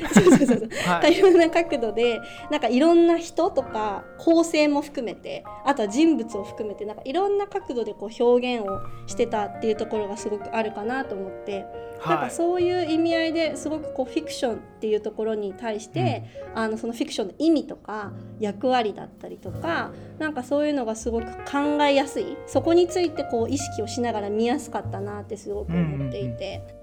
[1.02, 11.66] 多様 な角度でなんかいろんな人とか構成も含めてあとは人物を含めてなんかいろんな角度でこう表現をしてたっていうところがすごくあるかなと思って、はい、
[12.06, 22.38] なんかそういう意味合いですごくこうフィクションっていうところに対して、うん、あのそのフィクションの意味とか役割だったりとかなんかそういうのがすごく考えやすい。
[22.48, 26.62] そこについてこう意識をしながら見やすかったなってすごく思っていて。
[26.68, 26.78] うんうん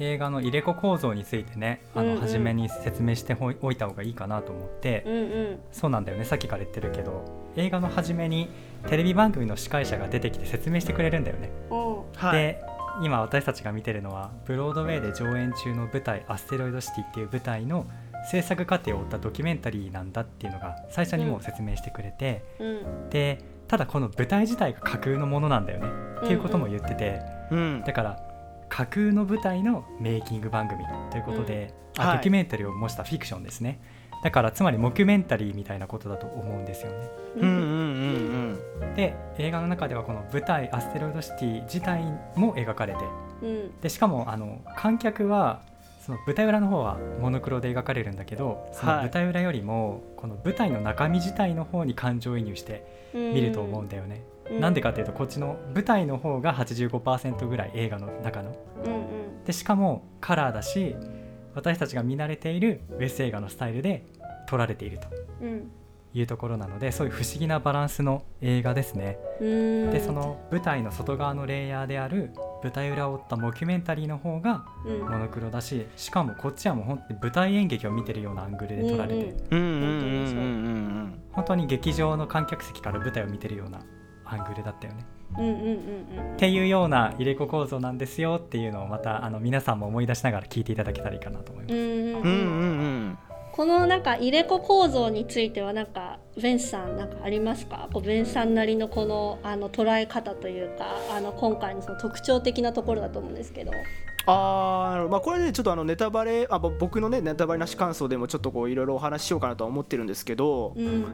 [0.00, 5.18] 映画の入れ子構造についてねあの、初めに説明しておいた方がいいかなと思って、うんう
[5.54, 6.24] ん、そうなんだよね。
[6.24, 7.24] さっきから言ってるけど
[7.56, 8.48] 映画の初めに
[8.88, 11.50] テレビ番組の司会者が出てきて説明してくれるんだよね。
[12.32, 12.62] で
[13.02, 17.86] 今私たちが見てるのはブロードウェイで上演中の舞台「アステロイドシティ」っていう舞台の
[18.30, 25.88] 制作過程を追ったドキュメンタリーなんだっていうのが最初にもう説明してくれて、うん、でただこの舞台自体が架空のものなんだよね、
[26.22, 28.18] っていうことも言ってて、うん、だから
[28.68, 33.78] 架空の舞台のメイキング番組ということで、うん、あドキュメンタリーを模したフィクションですね、はい、
[34.22, 37.08] だからつまりモキュメンタリーみたいなことだと思うんですよね。
[38.96, 42.02] で映画の中ではこの舞台「アステロイドシティ」自体
[42.34, 42.98] も描かれて、
[43.42, 45.60] うん、でしかもあの観客は
[46.00, 54.22] その舞台裏の方はモノクロで描かれるんだけどその舞台裏よりもこの舞台の中身自体の方に感情移入して見ると思うんだよね。
[54.60, 58.56] なんでかっていうとこっちの舞台の方が85%ぐらい映画の中の。
[58.84, 60.96] うんうん、でしかもカラーだし
[61.54, 64.04] 私たちが見慣れているウェス映画のスタイルで
[64.46, 65.08] 撮られていると。
[66.14, 69.18] いうところなのでそういう不思議なバランスの映画ですね。
[69.40, 72.30] でその舞台の外側のレイヤーである
[72.62, 83.80] 舞台裏を追ったモキュメンタリーの方がモノクロだし、しかもこっちはもう本当に舞台演劇を見てるようなアングルで撮られて本当に劇場の観客席から舞台を見てるような
[84.28, 85.04] アングルだったよね。
[85.36, 91.74] うんうんうんうん、っていうような入れ子構造なんですよっていうのをまたあの皆さんも思い出しながら聞いていただけたらいいかなと思います。
[91.74, 92.24] うんうんうんう
[93.10, 93.18] ん
[93.50, 97.88] このなんか入れ子構造についてはなんかベンさんなんかありますか？
[97.92, 103.72] こうベンさんなりのこのあの捉え方というかあの今回のその特徴的なところだと思うんですけど。
[104.30, 111.06] あまあこれねちょっとあのネタバレあ僕のねネタバレなし感想でもちょっとこういろいろお話ししようかなとは思ってるんですけど、うん、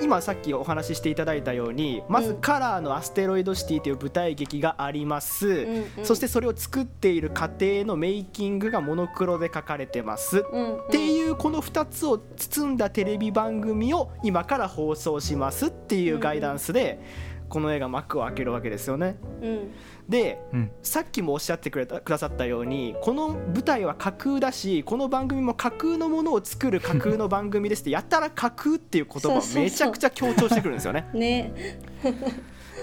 [0.00, 17.00] 今さっきお話ししていただいたようにまずカラーのアステロイドシティという舞台劇があります、うんうん、そしてそれを作っている過程のメイキングがモノクロで書かれてます、うんうん、っていうこの2つを包んだテレビ番組を今から放送しますっていうガイダンスで、
[17.48, 19.16] この映画幕を開けるわけですよね。
[19.42, 19.70] うん
[20.08, 31.08] で、うん、さっきもおっしゃってくれたくださったようにこの舞台は架空だしこの番組も架空のものを作る架空の番組ですってやったら架空っていう言葉をめちゃくちゃ強調してくるんですよね。
[31.14, 31.52] ね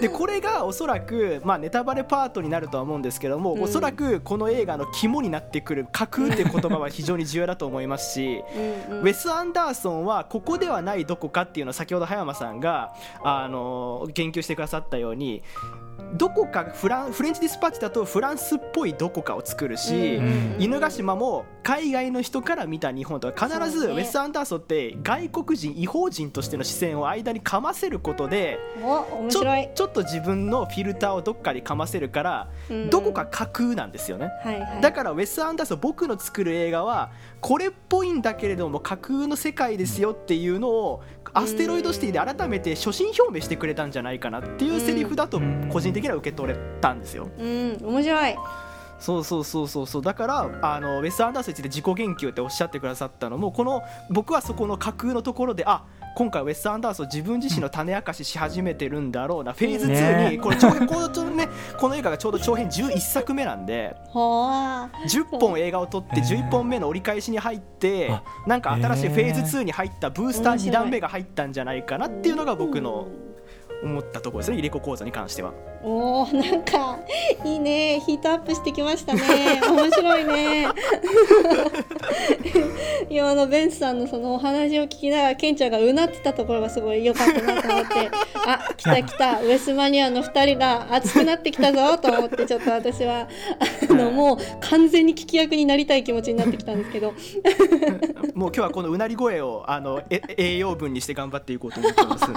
[0.00, 8.42] でこれがおそらく、まあ、ネタバレパートになるとは思うんですけども、うん、おそらくこの映画の肝になってくる架空っていう言葉は非常に重要だと思いますし
[8.90, 15.42] うん、ウェス・アンダーソンはここではないどこかっていうのを先ほど葉山さんがあの言及してくださったように
[16.14, 20.20] どこかフランフレンチディスパッチだとフランスっぽいどこかを作るし、
[20.58, 28.58] 犬ヶ島も海外の人から見た日本とか必ずウェス・アンダーソンって外国人違法人としての視線を間にかませることで
[29.28, 29.44] ちょ
[29.74, 32.50] ちょっと自分のフィルターをどっかにかませるから、
[32.90, 37.10] どこか架空なんですよね、はいはい、だからウェス・アンダーソン僕の作る映画は
[37.40, 41.02] これっぽいんだけれども架空の世界ですよっていうのを
[41.34, 47.28] アステロイドシティで改めて初心表明してくれたんじゃないかなっていうセリフだと個人的には受け取れたんですよ。
[47.38, 48.36] うん、面白い
[49.00, 55.84] そうそうそうそうそうだからあのウェス・アンダーソンについて自己言及っておっしゃってくださったのもこの僕はそこの架空のところであ
[56.14, 61.48] 今回ウェス・アンダーソン自分自身の種明かしし始めてるんだろうな、フェーズ2にこれ長編この,、ね、
[61.78, 63.96] この映画がちょうど長編11作目なんで。
[64.14, 68.10] 10本映画を撮って11本目の折り返しに入って
[68.46, 73.08] なんか新しいフェーズ2に入ったブースター2段目が入ったんじゃないかなっていうのが僕の
[73.82, 75.52] 思ったところですね、入れ子講座に関しては。
[75.82, 76.98] おお、なんか
[77.44, 79.60] いいね、ヒートアップしてきましたね。
[79.68, 80.68] 面白いね。
[83.10, 88.10] 今のベンツさんのそのお話を聞きながら、ケンちゃんがうなってたところがすごい良かったなと思って、
[88.46, 93.28] あ、来た来た、 ウエスマニアの2人が熱くなってきたぞと思って、ちょっと私は
[93.90, 97.12] あのもう完全に聞き役になりたい気持ちになってきたんですけど。
[98.34, 102.32] もう今日はこのうなり声をあのえ栄養分にして頑張っていこうと思ってますん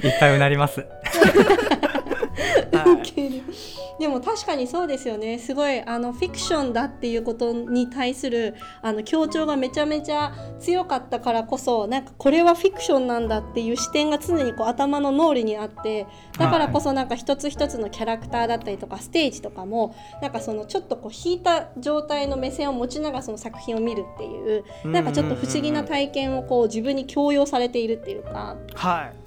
[0.00, 0.06] で。
[0.06, 0.84] いっぱいうなります。
[3.98, 5.38] でも確かにそうですよね。
[5.38, 16.06] すごいあのフィクションだっていうことに対するあの強調がめちゃめちゃ強かったからこそなんかこれはフィクションなんだっていう視点が常にこう頭の脳裏にあって
[16.38, 28.56] だからこそなんか一つ一つのキャラクターだったりとかステージとかもなんかそのちょっとこう引いた状態の目線を持ちながらその作品を見るっていうなんかちょっと不思議な体験をこう自分に強要されているっていうか。
[28.74, 29.25] はい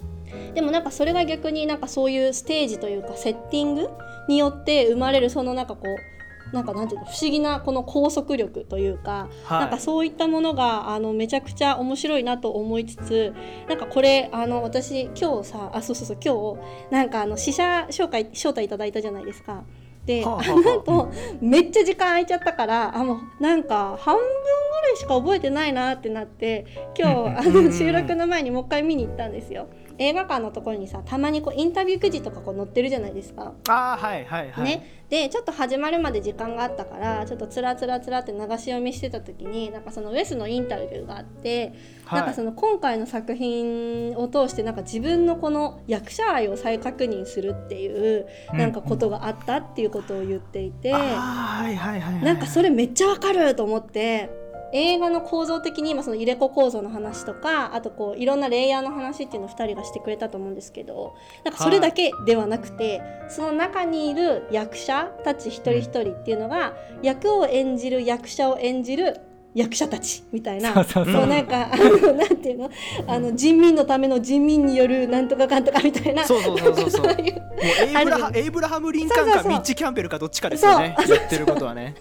[0.53, 3.89] でもなんかそれが逆になんかそういうステージというかセッティング
[4.27, 6.19] によって生まれるそのなんかこう
[6.51, 13.33] なんかなんていうの不思議なこの拘束力というか、はい、なんかそういったものがあのめちゃくちゃ面白いなと思いつつ
[13.67, 16.55] なんかこれあの私今日さあそうそうそう今
[16.89, 19.63] 日なんかあの試写紹介招待いただいたじゃないですか。
[20.05, 21.07] で、はあはあ、あ
[21.41, 26.65] めっちゃ時間空いちゃったからあもうなんか半分ぐらいしか覚えてないなってなって
[26.97, 29.67] 今日あの収録の前にもう一回見に行ったんですよ。
[29.99, 33.53] 映画館のところにさたまにこうインタビューくじとかこう載ってるじゃないですか。
[33.67, 34.63] あはいはいはい。
[34.63, 41.73] ね、でちょっと始まるまで時間があったからちょっとつらつらつらって流し読みしてた時になんかそのウェスのインタビューがあって、
[42.05, 54.47] はい、なんかその今回の作品を通してなんか自分のこの役者愛を再確認するっていうなんかことがあったっていうことを言っていて、なんかそれめっちゃわかると思って。
[54.73, 69.19] 映画の構造的に今その入れ子構造の話とかあとこういろんなレイヤーの話っていうのを2人がしてくれたと思うんですけどなんかそれだけではなくて、はい、その中にいる役者たち一人一人っていうのが、役を演じる役者を演じる
[69.55, 72.69] 役者たちみたいなそうなんかあのなんていうの？
[73.07, 77.07] あの人民のための人民によるなんとかかんとかみたいなそうそうそうそうそう。
[77.07, 80.95] もうエイブラエイブラハム・リンカンかミッチ・キャンベルかどっちかですよね。
[80.99, 81.95] やってることはね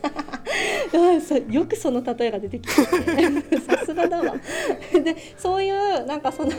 [1.51, 2.73] よくその例えが出てきて
[3.61, 4.35] さすがだわ。
[4.93, 6.51] でそういうなんかその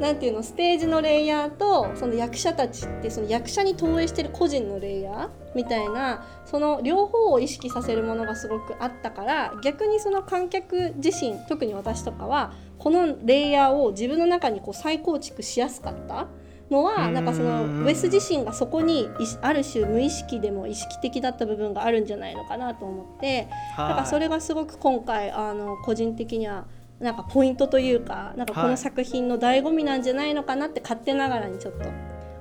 [0.00, 16.26] なんていうのステージのレイヤーとその役者たちってその役者に投影してる個人のレイヤーみたいなその両方を意識させるものがすごくあったから逆にその観客自身特に私とかはこのレイヤーを自分の中にこう再構築しやすかった。
[16.74, 19.08] のはなんかそのウェス自身がそこに
[19.40, 23.48] ある種無意識でも意識的だった部分があるんじゃないのかなと思って。
[23.76, 26.64] だからそれがすごく今回あの個人的には
[27.00, 31.88] なんかポイントというかなんかこの作品の醍醐味なんじゃないのかなって勝手ながらにちょっと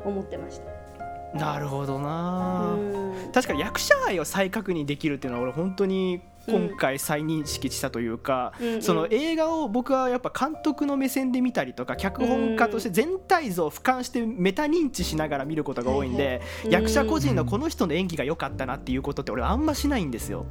[0.05, 1.37] 思ってました。
[1.37, 2.75] なるほどな。
[3.33, 20.45] 確かに役者愛を再確認できるっていうのは俺本当に今回再認識したというか、うん、その映画を僕はやっぱ監督の目線で見たりとか脚本家として全体像を俯瞰してメタ認知しながら見ることが多いんで、役者個人のこの人の演技が良かったなっていうことって俺あんましないんですよ。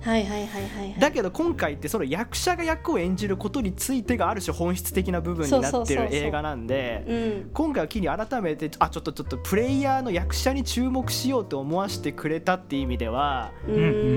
[0.99, 13.53] だけど今回ってその役者が役を演じることについてがある種本質的な部分になってる映画なんで今回は機に改めてあちょっとちょっとプレイヤーの役者に注目しようと思わせてくれたっていう意味では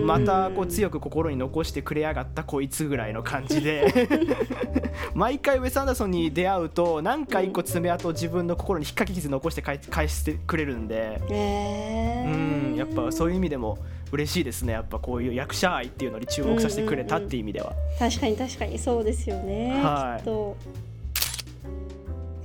[0.06, 3.86] またこう強く心に残してくれやがったこいつぐらいの感じで。
[5.14, 13.78] 毎回ウェス・アンダーソンに出会うと何か一個爪痕を自分の心に引っかき傷残して返してくれるんで、えー、うんやっぱそういう意味でも
[14.12, 14.74] 嬉しいですね。
[14.74, 20.58] やっぱこういう役者愛っていうのに注目させてくれたっていう意味では、うんうんうん、確かに確かにそうですよね、はい、きっと。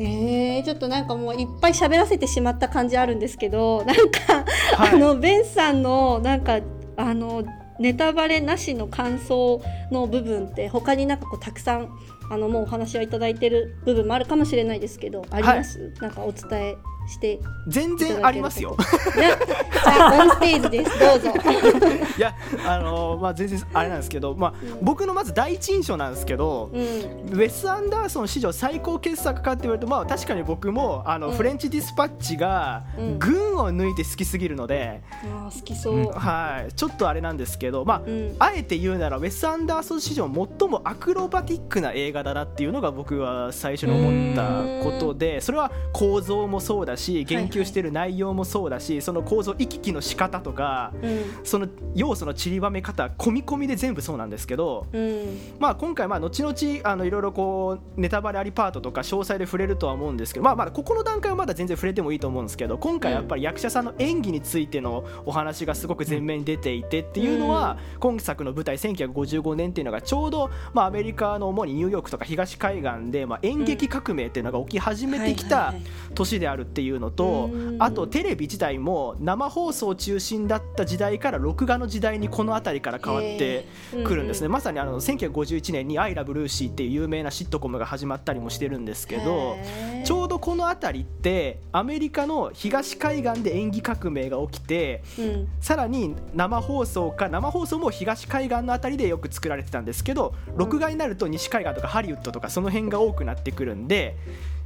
[0.02, 4.46] えー、ちょっとなんかもういっぱい喋らせてしまった感じあるんですけどなんか、
[4.76, 6.60] はい、あのベンさんのなんか
[6.96, 7.44] あの
[7.80, 11.88] ネタバレなしの感想の部分って他になんかこうたくさん
[12.30, 16.76] あのもうお話はいただいてる部分もあるかもしれないですけどあります、はい、なんかお伝え
[17.09, 18.76] して全然ありますよ。
[19.14, 20.98] じゃあオンステージです。
[20.98, 21.30] どうぞ。
[22.16, 22.34] いや
[22.66, 32.84] あのー、まあ全然あれなんですけど、まあ、うん、僕のまず第一印象なんですけど、うん、ウェス・アンダーソン史上最高傑作かって言われるとまあ確かに僕もあの、うん、フレンチ・ディスパッチが
[33.18, 36.72] 群を抜いて好きすぎるので、あ好きそう、はい。
[36.72, 38.03] ちょっとあれなんですけどまあ、
[38.38, 75.74] あえて言うならウェス・アンダーソン史上最もアクロバティックな映画だなっていうのが僕は最初に思ったことでそれは構造もそうだし言及してる内容もそうだし、はいはい、その構造行き来の仕方とか、うん、その要素の散りばめ方込み込みで全部そうなんですけど、うん、まあ今回まあ後々あのいろいろこうネタバレありパートとか詳細で触れるとは思うんですけどまあまだここの段階はまだ全然触れてもいいと思うんですけど今回やっぱり役者さんの演技についてのお話がすごく前面に出ていてっていうのは、今作の舞台1955年っていうのがちょうどまあアメリカの主にニューヨークとか東海岸でまあ演劇革命っていうのが起き始めてきた
[76.14, 83.66] 年であるっていうのと、あとテレビ自体も生放送中心だった時代から録画の時代にこの辺りから変わって
[84.04, 89.56] くるんですね、まさにあの1951年に「アイラブルーシー」っていう有名なシットコムが始まったりもしてるんですけど
[90.04, 104.16] ちょうどこの辺りってアメリカの東海岸で演技革命が起きて、うん、さらに生放送か生放送も東海岸の辺りでよく作られてたんですけど録画になると西海岸とかハリウッドとかその辺が多くなってくるんで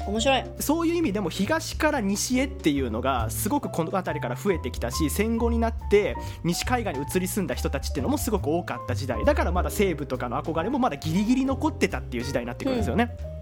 [0.07, 0.45] 面白い。
[0.61, 13.17] そういう意味でも東から西へっていうのがすごくこの辺りから増えてきたし戦後になって西海岸に移り住んだ人たちっていうのもすごく多かった時代だからまだ西部とかの憧れもまだギリギリ残ってたっていう時代になってくるんですよね。
[13.29, 13.35] うん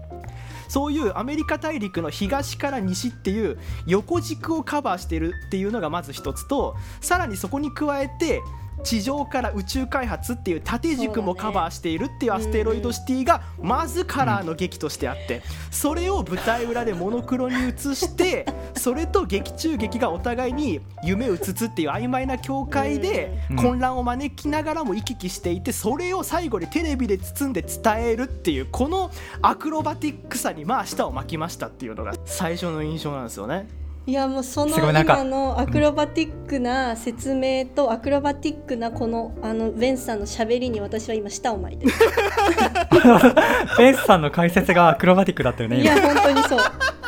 [0.73, 8.41] そういうアメリカ大陸の東から西っていう横軸をカバーしているっていうのがまず一つとさらにそこに加えて
[8.83, 29.11] 地上から宇宙開発っていう縦軸もカバーしているっていうアステロイドシティがまずカラーの劇としてあってそれを舞台裏でモノクロに映して それと劇中劇がお互いに夢を映つっていう曖昧な境界で混乱を招きながらも行き来していてそれを最後にテレビで包んで伝えるっていうこの
[29.41, 33.82] アクロバティックさにまあ舌を巻きましたっていうのが最初の印象なんですよね。
[34.05, 41.93] いやもうその今のアクロバティックな説明とアクロバティックなこのあのベンさんのしゃべりに私は今舌を巻いてる。
[43.77, 46.59] ベンさんの解説がアクロバティックだったよねいや本当にそう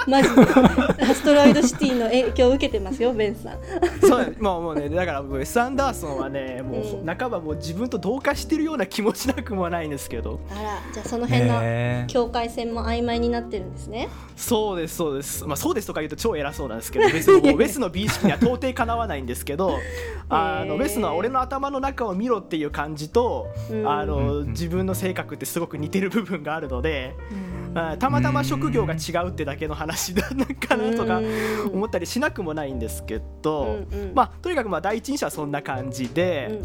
[0.08, 0.42] マジで。
[1.04, 3.58] アストロイドシティの影響を受けてますよベンさん。
[4.02, 10.40] そうまあもうねだからウェス・アンダーソンはねもう、半ばもう自分と同化してるような気もしなくもないんですけど。
[10.50, 14.10] あらじゃあその辺の境界線も曖昧になってるんですね。
[14.36, 15.46] そうですそうです。
[15.46, 19.80] まあそうですとか言うと超偉そうなんですけど別にウェスの美意識には到底かなわないんですけど
[20.30, 23.48] あのウェスのは俺の頭の中を見ろっていう感じと、
[23.86, 27.16] あの自分の性格ってすごく似てる部分があるので、
[28.00, 31.22] たまたま職業が違うってだけの話なのかなとか
[31.72, 36.62] 思ったりしなくもないんですけど、まあとにかくまあ第一印象はそんな感じで。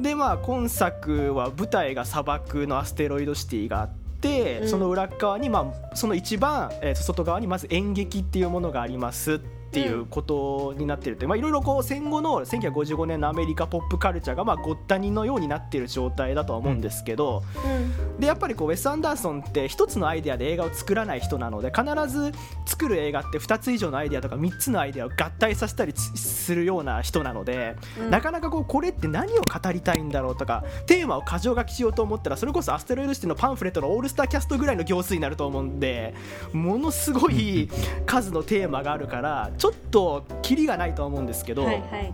[0.00, 9.34] でまあ今作は舞台が砂漠のアステロイドシティがあって、うん、その裏側に、まあ、その一番、えー、外側にまず演劇っていうものがあります。
[9.34, 9.38] っ
[9.72, 22.32] ていうことになってるっていろいろこう戦後の1955年のアメリカポップカルチャーがまあごったにのようになってる状態だとは思うんですけど、うん、でやっぱりこうウェス・アンダーソンって一つのアイデアで映画を作らない人なので必ず
[22.66, 36.14] 作る映画って2つ以上のアイデアとか3つのアイデアを合体させたりするような人なので、うん、なかなかこうこれって何を語りたいんだろうとかテーマを箇条書きしようと思ったらそれこそアステロイドシティのパンフレットのオールスターキャストぐらいの行数になると思うんで
[36.52, 37.68] ものすごい
[38.06, 42.12] 数のテーマがあるからちょっとキリがないと思うんですけど、はいはい、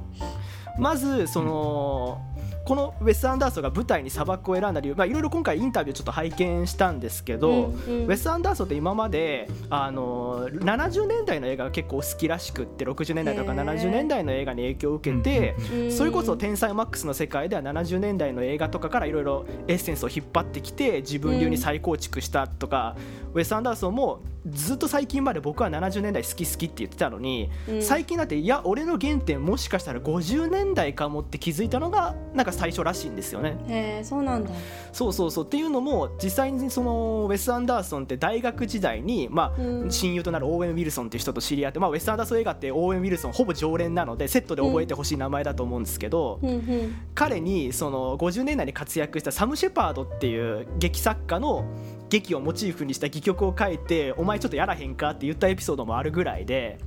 [0.79, 2.21] まずその
[2.69, 15.57] このウェス・アンダーソンが舞台に砂漠を選んだ理由、まあ、いろいろ今回インタビューちょっと拝見したんですけど、うんうん、ウェス・アンダーソンって今まであの70年代の映画が結構好きらしくって60年代とか70年代の映画に影響を受けて
[15.91, 22.97] それこそ「天才マックス」の世界では70年代の映画とかからいろいろエッセンスを引っ張ってきて自分流に再構築したとか、
[23.33, 33.57] ウェス・アンダーソンもずっと最近まで僕は70年代好き好きって言ってたのに、うん、最近だっていや俺の原点もしかしたら50年代かもって気づいたのがなんか最初らしいんですよね。
[33.69, 34.51] へそうなんだ。
[34.93, 35.45] そうそうそう。
[35.45, 51.65] っていうのも実際にそのウェス・アンダーソンって大学時代に、まあ、うん、親友となるオーウェン・ウィルソンっていう人と知り合って、まあ、ウェス・アンダーソン映画ってオーウェン・ウィルソンほぼ常連なのでセットで覚えてほしい名前だと思うんですけど、うんうん、彼にその50年代に活躍したサム・シェパードっていう劇作家の
[52.11, 56.79] 劇をモチーフにした戯曲を書いてお前ちょっとやらへんかって言ったエピソードもあるぐらいで。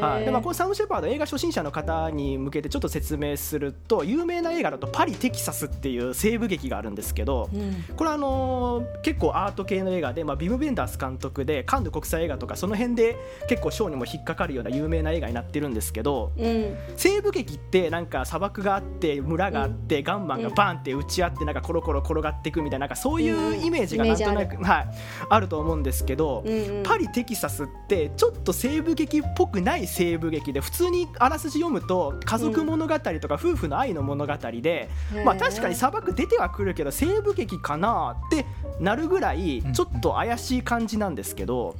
[0.00, 0.24] はい。
[0.24, 13.16] でまあ、このサム・シェパード映画初心者の方に向けてちょっと説明すると有名な映画だと「パリ・テキサス」っていう西部劇があるんですけど、うん、これはあのー、結構アート系の映画で、まあ、ビム・ベンダース監督でカンヌ国際映画とかその辺で
[13.48, 24.88] 結構賞にも引っかかるような有名な映画になってるんですけど、うん、西部劇ってなんか砂漠があって村があって、ガンマンがバンって打ち合ってなんかコロコロ転がっていくみたいななんかそういうイメージがなんとなく、はい、
[25.28, 38.46] あると思うんですけど、うんうん、パリ・テキサスってちょっと西部劇っぽくない西部劇で普通にあらすじ読むと家族物語とか夫婦の愛の物語で、うん、まあ、確かに砂漠出てはくるけど西部劇かなって
[38.78, 41.76] なるぐらいちょっと怪しい感じなんですけど。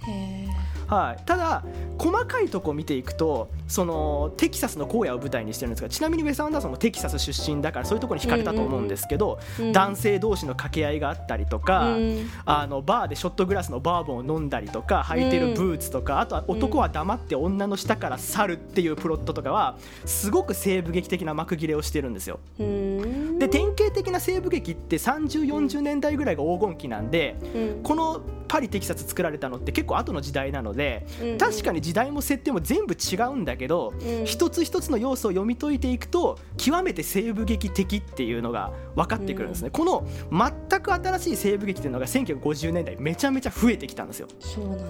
[0.90, 1.64] はい、ただ
[1.98, 22.40] 細かいとこ見ていくとそのテキサスの荒野を舞台にしてるんですがちなみにウェス・アンダーソンもテキサス出身だからそういうところに惹かれたと思うんですけど、うんうんうん、男性同士の掛け合いがあったりとか、うん、あのバーでショットグラスのバーボンを飲んだりとか履いてるブーツとか、あとは男は黙って女の下から去るっていうプロットとかはすごく西部劇的な幕切れをしてるんですよ。
[22.58, 27.36] で典型的な西部劇って3040年代ぐらいが黄金期なんで、
[27.82, 30.79] このパリテキサス作られたのって結構後の時代なので、
[31.20, 44.28] うんうん、確かに時代も設定も全部違うんだけど、うん、一つ一つの要素を読み解いていくと極めて西部劇的っていうのが分かってくるんですね、うん、この全く新しい西部劇っていうのが1950年代めちゃめちゃ増えてきたんですよ。
[44.40, 44.84] そうなんだ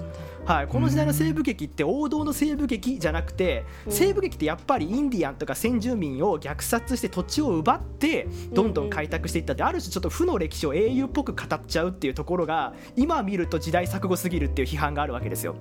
[0.44, 15.54] はい、この時代の西部劇って王道の西部劇じゃなくて、うん、西部劇ってやっぱりインディアンとか先住民を虐殺して土地を奪ってどんどん開拓していったって、ある種ちょっと負の歴史を英雄っぽく語っちゃうっていうところが今見ると時代錯誤すぎるっていう批判があるわけですよ。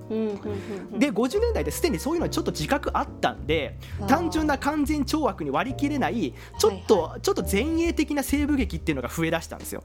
[0.98, 3.76] で50年代ですでにそういうのにちょっと自覚あったんで
[4.08, 9.82] 単純な完全懲悪に割り切れないちょっと、はいはい、ちょっと前衛的な西部劇っていうのが増えだしたんですよ。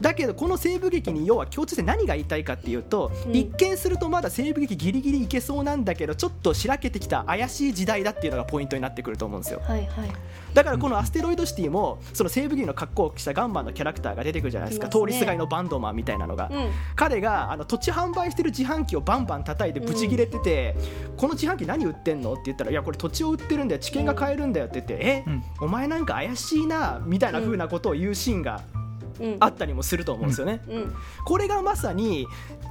[0.00, 9.60] だけどこの西部劇に要は共通して何が言いたいかっていうと、うん、一見するとまだ西部劇ギリギリいけそうなんだけどちょっとしらけてきた怪しい時代だっていうのがポイントになってくると思うんですよ。
[9.62, 10.08] はいはい。
[10.54, 20.76] だからこのアステロイドシティもその西部劇の格好をしたガンマンのキャラクターが出てくるじゃないですか、ね、通りすがりのバンドマンみたいなのが、うん、彼があの土地販売してる自販機をバンバン叩いてブチギレてて、
[21.10, 22.32] うん、この自販機何売ってんの？
[22.32, 23.80] って言ったらいやこれ土地を売ってるんだよ。
[23.80, 28.62] 知見が買えるんだよって言って、うん、え、お前なんか怪しいなみたいな風なことを言うシーンが
[29.40, 30.60] あったりもすると思うんですよね。
[31.24, 32.26] これがまさに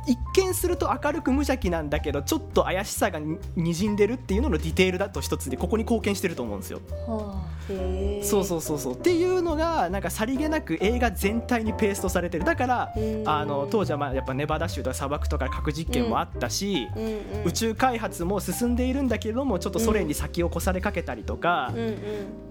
[0.07, 3.19] 一見すると明るく無邪気なんだけどちょっと怪しさが
[3.55, 6.81] にじんでるっていうののディテールだと一つでここに貢献してると思うんですよ。
[7.07, 8.93] はあ、そうそうそうそう。
[8.93, 12.43] っていうのがなんかさりげなく映画全体にペーストされてる。
[12.43, 12.93] だから
[13.25, 17.11] あの当時はまあやっぱネバダ州とか砂漠とか核実験もあったし、うんうん。
[17.11, 21.97] うん、宇宙開発も進んでいるんだけれどもちょっとソ連に先を越されかけたりとか、うんうん、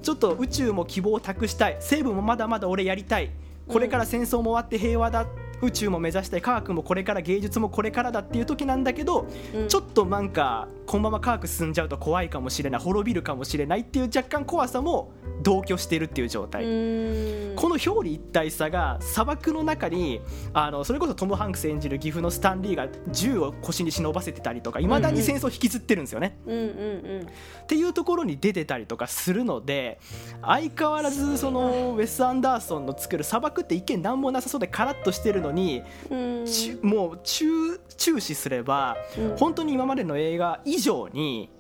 [0.02, 1.76] ちょっと宇宙も希望を託したい。
[1.80, 3.30] 西部もまだまだ俺やりたい
[3.68, 5.26] これから戦争も終わって平和だ
[5.62, 12.80] 宇宙も目指したい科学もこれから芸術もこれからだっていう時なんだけど、うん、ちょっとなんかこのまま科学進んじゃうと怖いかもしれない。
[12.80, 16.64] 滅びるかもしれないっていう若干怖さも同居してるっていう状態。
[16.64, 20.20] この表裏一体さが砂漠の中に
[20.52, 26.38] あのそれこそトム・ハンクス演じる岐阜のスタンリーが銃を腰に忍ばせてたりとかいまだに戦争を引きずってるんですよね。
[26.44, 30.00] っていうところに出てたりとかするので
[30.42, 35.82] 相変わらずそのウェス・アンダーソンの作る砂漠って一見何もなさそうでカラッとしてるのに
[36.82, 37.78] もう注
[38.20, 38.96] 視すれば
[39.38, 41.50] 本当に今までの映画以上に。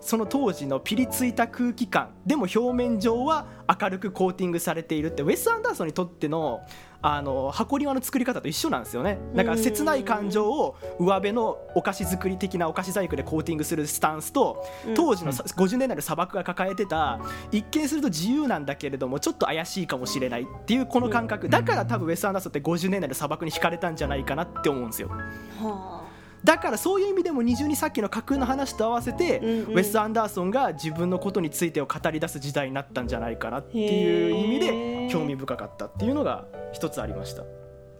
[0.00, 3.46] その当時のピリついた空気感でも表面上は
[3.80, 6.60] 明るくコーティングされているってウェス・アンダーソンにとっての
[7.00, 9.18] あの箱庭の作り方と一緒なんですよね。
[9.34, 14.64] だから切ない感情を上辺のお菓子作り的なお菓子細工でコーティングするスタンスと
[14.96, 17.20] 当時の50年代の砂漠が抱えてた
[17.52, 21.48] 一見すると自由なんだけれどもちょっと怪しいかもしれないっていうこの感覚。
[21.48, 25.08] だから多分ウェス・アンダーソンって50年代の砂漠に惹かれたんじゃないかなって思うんですよ。
[25.08, 26.07] はあ
[26.44, 37.44] だからそういう意味でも二重にさっきの架空の話と合わせて、うんうん、ウェス・アンダーソンが自分のことについてを語り出す時代になったんじゃないかなっていう意味で興味深かったっていうのが一つありました。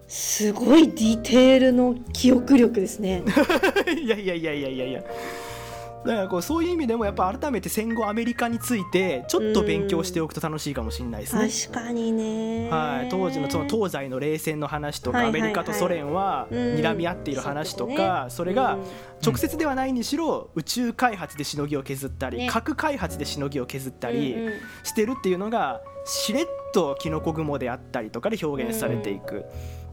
[0.06, 3.22] すごいディテールの記憶力ですね。
[4.02, 5.02] いやいやいやいやいやいや。
[6.04, 11.48] っだからこうそういう意味でもやっぱ改めて戦後アメリカについてちょっと勉強しておくと楽しいかもしれないですね。
[11.70, 18.78] 確かにね、はい、当時のその東西の冷戦の話とか、アメリカとソ連は睨み合っている話とか、それが
[19.24, 24.36] 直接ではないにしろ宇宙開発でしのぎを削ったり、核開発でしのぎを削ったり
[24.84, 29.44] してるっていうのがしれっとキノコ雲であったりとかで表現されていく。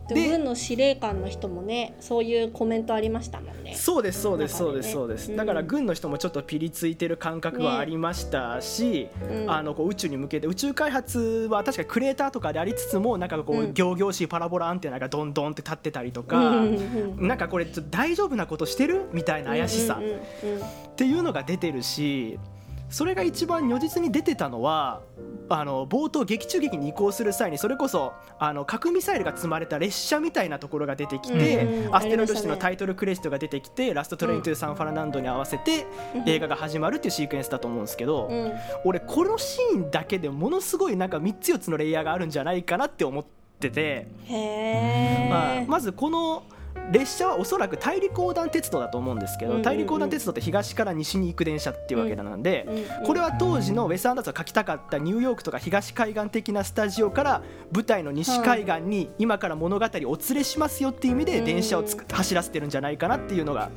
[0.08, 3.76] で軍の司令官の人もねそういうコメントありましたもんね。
[3.76, 22.40] そうですそうですそうです、そうです、だから軍の人もちょっとピリついてる感覚はありましたし、ね、あのこう宇宙に向けて宇宙開発は確かにクレーターとかでありつつもなんかこう仰々しいパラボラアンテナがどんどんって立ってたりとか、うん、なんかこれ大丈夫なことしてるみたいな怪しさっていうのが出てるし
[22.90, 25.02] それが一番如実に出てたのは
[25.50, 35.86] あの冒頭劇中劇に移行する際にそれこそあの核ミサイルが積まれた列車みたいなところが出てきて、うん、アステロイドシティのタイトルクレジットが出てきて、ラストトレイントゥサンファラナンドに合わせて
[36.26, 38.54] 映画が始まるっていうシークエンスだと思うんですけど、うん、
[38.86, 43.26] 俺このシーンだけでものすごいなんか3つ4つのレイヤーがあるんじゃないかなって思っ
[43.60, 44.08] てて、
[45.30, 46.44] まあ、まずこの
[46.92, 52.68] 列車はおそらく大陸横断鉄道だと思うんですけど、大陸横断鉄道って東から西に行く電車っていうわけなんで、
[53.06, 57.42] これは当時のウェス・アンダーソンが書きたかったニューヨークとか東海岸的なスタジオから
[57.74, 63.72] 舞台の西海岸に今から物語をお連れしますよっていう意味で電車をつく走らせてるんじゃないかなっていうのが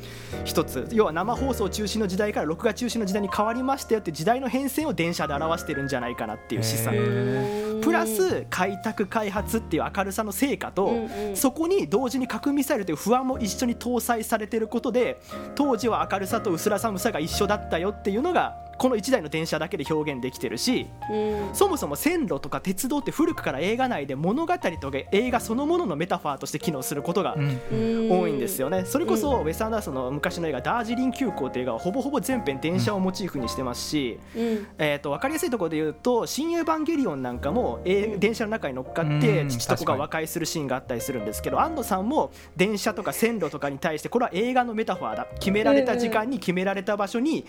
[0.44, 0.86] 一つ。
[0.92, 10.94] 要は生放送中止の時代から録画中止の時代に変わりましたよって時代の変遷を電車で表してるんじゃないかなっていう示唆プラス開拓開発っていう明るさの成果と、
[11.34, 15.20] そこに同時に核ミサイルという不安も一緒に搭載されてることで
[15.54, 28.84] 当時は明るさと薄ら寒さが一緒だったよっていうのがこの1台の電車だけで表現できてるし、うん、そもそも線路とか鉄道って古くから映画内で物語とか映画そのもののメタファーとして機能することが多いんですよね。
[28.84, 45.26] それこそウェス・アンダーソンの昔の映画「ダージリン急行」っていう映画はほぼほぼ全編電車をモチーフにしてますし、うん、えー、と分かりやすいところで言うと「新エヴァンゲリオン」なんかも、え電車の中に乗っかって父と子が和解するシーンがあったりするんですけど安野さんも電車とか線路とかに対してこれは映画のメタファーだ。
[45.40, 47.44] 決められた時間に決められた場所に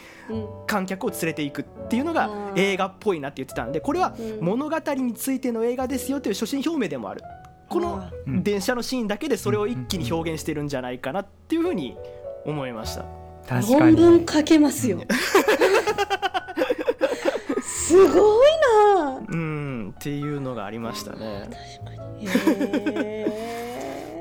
[0.68, 7.22] 観客を連れていくっていうのが映画っぽいなって言ってたんでこれは物語についての映画ですよという初心表明でもある。
[7.68, 11.96] この電車のシーンだけでそれを一気に表現してるんじゃないかなっていうふうに
[12.46, 13.06] 思いました。
[13.80, 15.00] 論文書けますよ。
[17.62, 18.48] すごい
[18.96, 19.22] な。
[19.28, 19.94] うん。
[19.96, 21.50] っていうのがありましたね。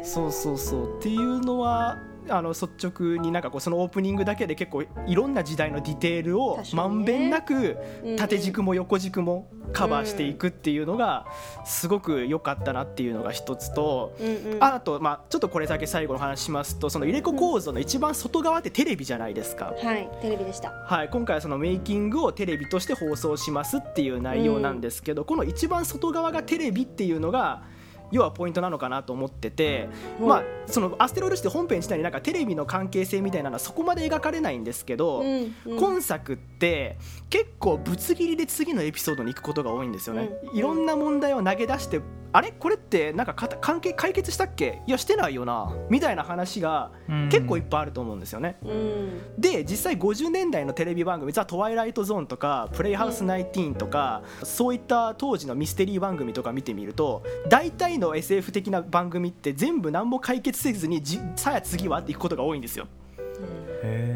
[0.03, 0.99] そうそうそう。
[0.99, 1.99] っていうのは
[2.31, 7.77] あの率直になんかこうそのオープニングだけで結構いろんな時代のディテールをまんべんなく
[8.17, 11.27] 縦軸も横軸もカバーしていくっていうのが
[11.65, 14.17] すごく良かったなっていうのが一つと、
[14.61, 19.75] あとまあちょっとこれだけ最後の話しますとその入れ子構造の一番外側ってテレビじゃないですか。
[19.79, 20.71] はいテレビでした。
[20.71, 27.63] はい、今回はそのメイキングをテレビとして放送しますっていう内容なんですけど、この一番外側がテレビっていうのが
[28.11, 29.89] 要はポイントなのかなと思ってて、
[30.21, 36.99] まあそのアステロイドシティ本編自体になんかテレビの関係性みたいなのはそこまで描かれないんですけど、うんうん、今作って
[37.31, 40.31] 結構ぶつ切りで次のエピソードに行くことが多いんですよね。
[40.43, 42.01] うんうん、いろんな問題を投げ出して
[42.31, 42.53] あれ？
[42.53, 44.83] これってなんか関係解決したっけ？
[44.87, 45.73] いやしてないよな。
[45.89, 46.91] みたいな話が
[47.31, 48.59] 結構いっぱいあると思うんですよね。
[48.63, 61.03] うん、で実際50年代のテレビ番組「ザ・トワイライトゾーン」とか「プレイハウス19」とか、うん、そういった当時のミステリー番組とか見てみると大体の SF 的な番組って全部何も解決せずに
[61.37, 62.87] さや次はっていくことが多いんですよ。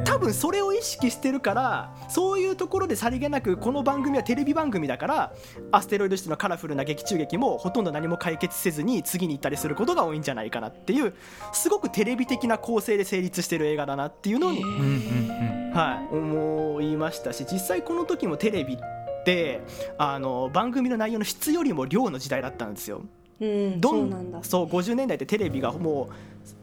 [0.05, 5.33] 多分それを意識してるからそういうところでさりげなくこの番組はテレビ番組だから
[5.71, 11.15] アステロイドシティのカラフルな劇中劇もほとんど何も解決せずに次に行ったりすることが多いんじゃないかなっていう
[11.53, 14.63] すごくテレビ的な構成で成立してる映画だなっていうのに、
[15.73, 19.63] はい、思いましたし実際この時もテレビって
[19.99, 23.03] あの番組の内容の質よりも量の時代だったんですよ。
[23.43, 26.09] うん、どんそう50年代ってテレビがも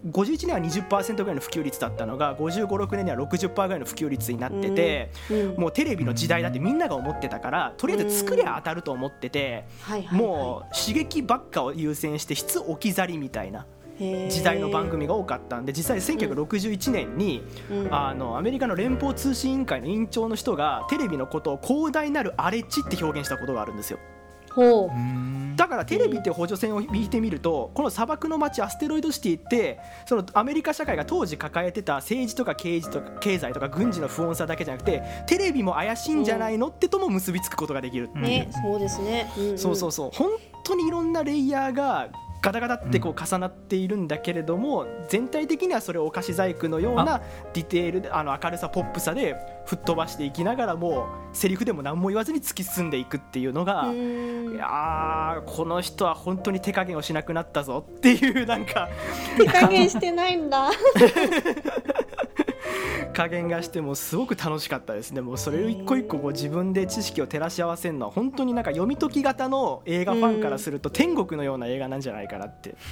[0.05, 9.65] う51年は20%ぐらいの普及率だったのが5 5 6年には60%ぐらいの普及率になってて、うんうん、もうテレビの時代だってみんなが思ってたからとりあえず作りゃ当たると思ってて、
[10.11, 13.65] もう刺激ばっかを優先して質置き去りみたいな。
[13.99, 23.99] 時代の番組が多かったんで実際1961年に、うん、あのアメリカの連邦通信委員会の委員長の人がテレビのことを広大なる荒れ地って表現したことがあるんですよ。
[24.51, 24.89] ほう。
[25.55, 40.11] だからテレビって補助線を引いてみるとこの砂漠の街アステロイドシティってそのアメリカ社会が当時抱えてた政治とか経済とか経済とか軍事の不穏さだけじゃなくてテレビも怪しいんじゃないのってとも結びつくことができる、ねそうですね、うんうん、そうそうそう。
[40.13, 40.31] 本
[40.63, 42.09] 当にいろんなレイヤーが
[42.41, 47.21] ガタガタってこう重なっているんだけれども、うん、全体的にはそれをお菓子細工のような
[47.53, 49.35] ディテールであの明るさポップさで
[49.65, 58.89] 吹っ飛ばしていきながらもセリフでも何も言わずに突き進んでいくっていうのがいやこの人は本当に手加減をしなくなったぞっていうなんか。
[59.37, 60.69] 手加減してないんだ
[63.13, 65.21] 加減がしてもすごく楽しかったですね。
[65.21, 72.75] もうそれを一個一個こう自分で知識を照らし合わせるのは本当になんか読み解き型の映画ファンからすると天国のような映画なんじゃないかなって。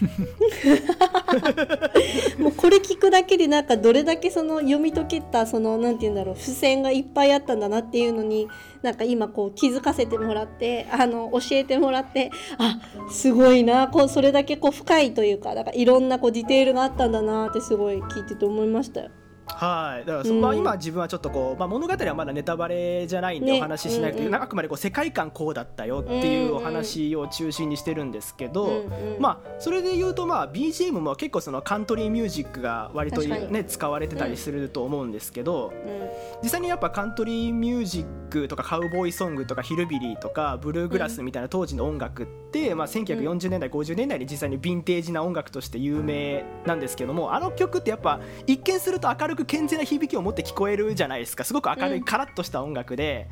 [2.40, 8.48] もうこれ聞くだけでなんかどれだけその読み解けたそのなんて言うんだろう付箋がいっぱいあったんだなっていうのに
[8.82, 19.10] なんか今こう気づかせてもらってあの教えてもらってあすごいなこうそれだけこう深いというかだからいろんなこうディテールがあったんだなってすごい聞いてて思いましたよ。
[19.48, 20.06] はい。
[20.06, 36.10] だからそ、うん、まあ、今自分はちょっとこう、まあ、物語はまだネタバレじゃないんでお話ししなくて、ねうんうん、あくまでこう世界観こうだったよっていうお話を中心にしてるんですけど、うんうん、まあ、それで言うと、まあ、BGM も結構そのカントリーミュージックが割と、ね、使われてたりすると思うんですけど、うん、
[36.44, 51.44] 実際にやっぱカントリーミュージックとかカウボーイソングとかヒルビリーとかブルーグラスみたいな当時の音楽って、まあ、1940年代、50年代に実際にヴィンテージな音楽として有名なんですけどもあの曲ってやっぱ一見すると明るく健全な響きを持って聞こえるじゃないですか。
[51.44, 53.28] すごく明るい、カラッとした音楽で、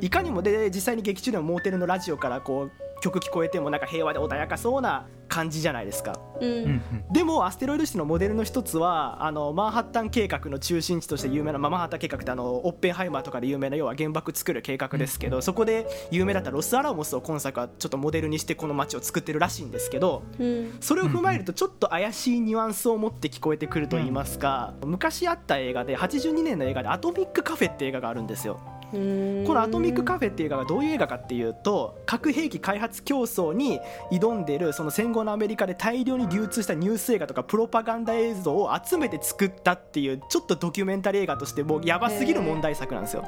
[0.00, 6.82] いかにもで実際に劇中でもモーテルのラジオからこう曲聞こえてもなんか平和で穏やかそうな感じじゃないですか、うん、
[7.12, 28.60] でもアステロイドシのモデルの一つはあのマンハッタン計画の中心地として有名な、まあ、マンハッタン計画ってあのオッペンハイマーとかで有名な要は原爆作る計画ですけど、うん、そこで有名だったロスアラモスを今作はちょっとモデルにしてこの街を作ってるらしいんですけど、うん、それを踏まえるとちょっと怪しいニュアンスを持って聞こえてくると言いますか、昔あった映画で82年の映画で「アトミックカフェ」って映画があるんですよ。
[29.46, 33.80] この「アトミック・カフェ」っていう映画がどういう映画かっていうと核兵器開発競争に
[34.10, 43.24] 挑んでるその戦後のアメリカで大量に流通したニュース映画とかプロパガンダ映像を集めて作ったっていうちょっとドキュメンタリー映画としてもうやばすぎる問題作なんですよ。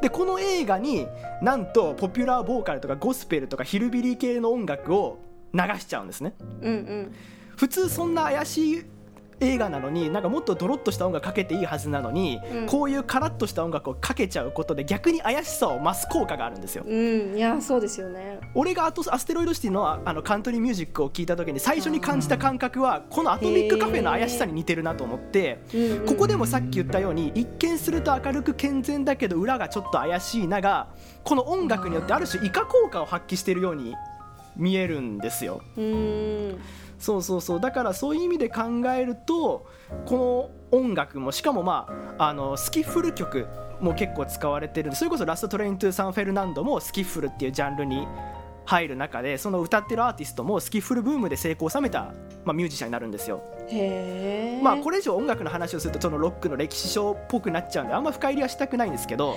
[0.00, 1.06] でこの映画に
[1.42, 5.18] なんとポピュラーボーカルとかゴスペルとかヒルビリー系の音楽を
[5.54, 6.34] 流しちゃうんですね。
[6.62, 7.14] うんうん
[7.56, 8.84] 普通そんな怪しい
[9.42, 16.84] 映画なのになんかもっとドロッとした音楽かけていいはずなのに、うん、こういうカラッとした音楽をかけちゃうことで逆に怪しさを増す効果があるんですよ。
[16.86, 18.40] うん、いやそうですよね。
[18.54, 25.60] 俺がアトアステロイドシティのあのカントリーミュージックを聴いた時に最初に感じた感覚はこのアトミックカフェの怪しさに似てるなと思って
[26.06, 30.88] ここでもさっき言ったように一見すると明るく健全だけど裏がちょっと怪しいなが
[31.24, 33.94] この音楽によってある種異化効果を発揮しているように
[34.56, 35.62] 見えるんですよ。
[35.76, 36.58] うん
[37.02, 37.60] そうそうそう。
[37.60, 38.62] だからそういう意味で考
[38.94, 39.66] えると
[40.06, 43.48] この音楽もしかもまああのスキッフル曲
[43.80, 48.06] も結構使われてるそれこそ「ラストトレイン・トゥ・サン・フェルナンド」もスキッフルっていうジャンルに
[48.72, 52.14] 入る中でその歌ってるアーティストもスキッフルブームで成功を収めた、
[52.44, 53.42] まあ、ミュージシャンになるんですよ。
[53.68, 59.36] へまあこれ以上音楽の話をするとそのロックの歴史書っぽくなっちゃうんであんま深入りはしたくないんですけど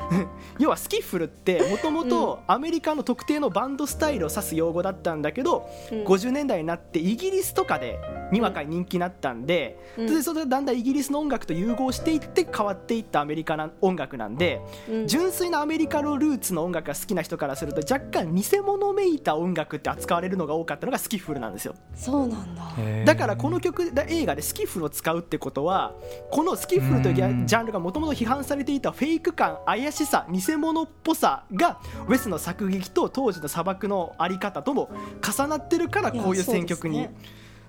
[0.58, 7.98] 要はスキッフルってもともとアメリカの特定のバンドスタイルを指す用語だったんだけど、うん、50年代になってイギリスとかで
[8.30, 21.74] にわかに人気になったんで、うん、でそれがだんだんイギリスの音楽と融合していって変わっていったアメリカな音楽なんで、うん、純粋なアメリカのルーツの音楽が好きな人からすると若干偽物めいた音楽って扱われるのが多かったのがスキッフルなんですよ。
[21.94, 22.62] そうなんだ
[23.04, 25.94] だからこの曲映画でスキッフルを使うってことは
[26.30, 34.90] このスキッフルというジャンルがもともと批判されていたフェイク感怪しさ偽物っぽさがウェスの作劇と当時の砂漠の在り方とも
[35.22, 37.08] 重なってるからこういう選曲に。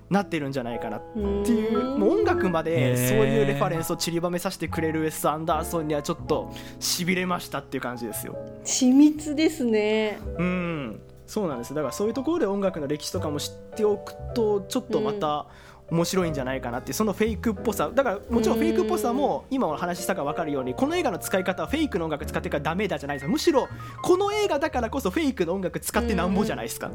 [0.09, 8.37] なってるんじゃないかなっていうもう音楽までそういうレファレンスを散りばめさせてくれるウェス・アンダーソンにはちょっとしびれましたっていう感じですよ。
[8.63, 10.19] 緻密ですね。
[10.37, 11.01] うん。
[11.25, 11.73] そうなんです。
[11.73, 15.47] だからそういうところで音楽の歴史とかも知っておくとちょっとまた、
[15.89, 17.91] 面白いんじゃないかなってそのフェイクっぽさ。
[17.93, 23.25] だからもちろんフェイクっぽさも今お話ししたか分かるようにこの映画の使い方はフェイクの音楽使ってからダメだじゃないです。
[23.25, 23.67] かむしろ
[24.01, 26.89] この映画だからこそフェイクの音楽使ってなんぼじゃないですか。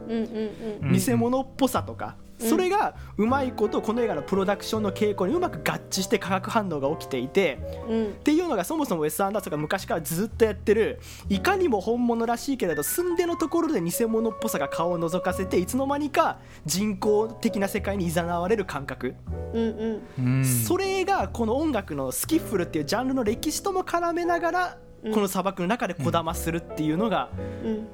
[0.90, 7.58] 偽物っぽさとかそれがうまいことこの映画のプロダクションの傾向にうまく合致して化学反応が起きていて、
[7.88, 19.14] うん、っていうのがそもそもウェス・アンダーソンが昔からずっとやってるいかにも本物らしいけれど寸出のところで偽物っぽさが顔を覗かせていつの間にか人工的な世界にいざなわれる感覚、
[19.52, 20.02] うん。
[20.18, 27.30] うん、それがこの音楽のスキッフルっていうジャンルの歴史とも絡めながらこの砂漠の中でこだまするっていうのが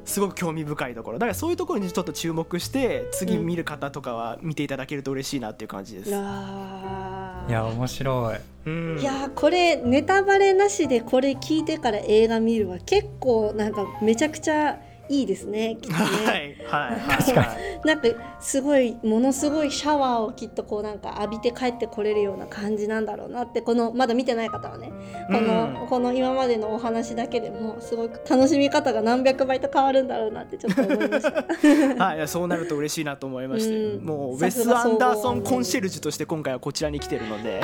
[0.04, 1.18] すごく興味深いところ。
[1.18, 6.10] だからそういうところにちょっと注目して次見る方とかは見ていただけると嬉しいなっていう感じです。
[6.10, 14.78] いや面白い、うん、いやこれネタバレなしでこれ聞いてから映画見るは結構なんかめちゃくちゃ
[15.08, 16.04] いいですね きっとね。
[16.26, 17.74] はいはい確かに。
[17.84, 18.08] なんか
[18.40, 24.92] すごいものすごいシャワーをきっとこうなんか浴びて帰ってこれるような感じなんだろうなってこのまだ見てない方はね
[25.26, 31.44] この、うん、この今までのお話だけでもすごく楽しみ方が何百倍と変わるんだろうなってちょっと思いました。
[32.04, 37.60] はいそうなると嬉しいなと思いまして、うん、もうウェス・アンダーソンコンシェルジュとして今回はこちらに来てるので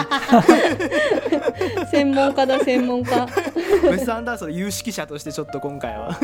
[1.91, 3.25] 専門家だ専門家。
[3.25, 6.19] ウェス・アンダーソン有識者としてちょっと今回は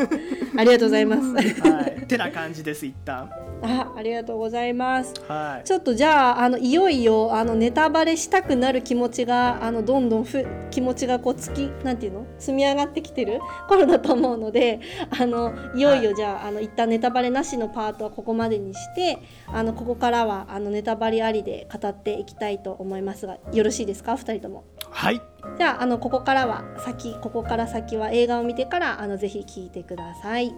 [0.57, 1.23] ありがとうございます。
[1.63, 3.31] はい、てな感じです一旦。
[3.63, 5.15] あ、ありがとうございます。
[5.27, 5.67] はい。
[5.67, 12.27] ちょっとじゃああのいよいよあのネタバレしたくなる気持ちがあのどんどんふ気持ちがこうつきなんていうの？
[12.39, 14.81] 積み上がってきてる 頃だと思うので、
[15.19, 24.65] あのいよいよじゃあ、はい、あの一旦ネタバレなしのパートはここまでにして、あのここからはあのネタバレありで語っていきたいと思いますが、よろしいですか、二人とも。
[24.91, 25.21] はい。
[25.59, 30.55] じゃああのここからは先ここから先は映画を見てからあのぜひ聞いてください。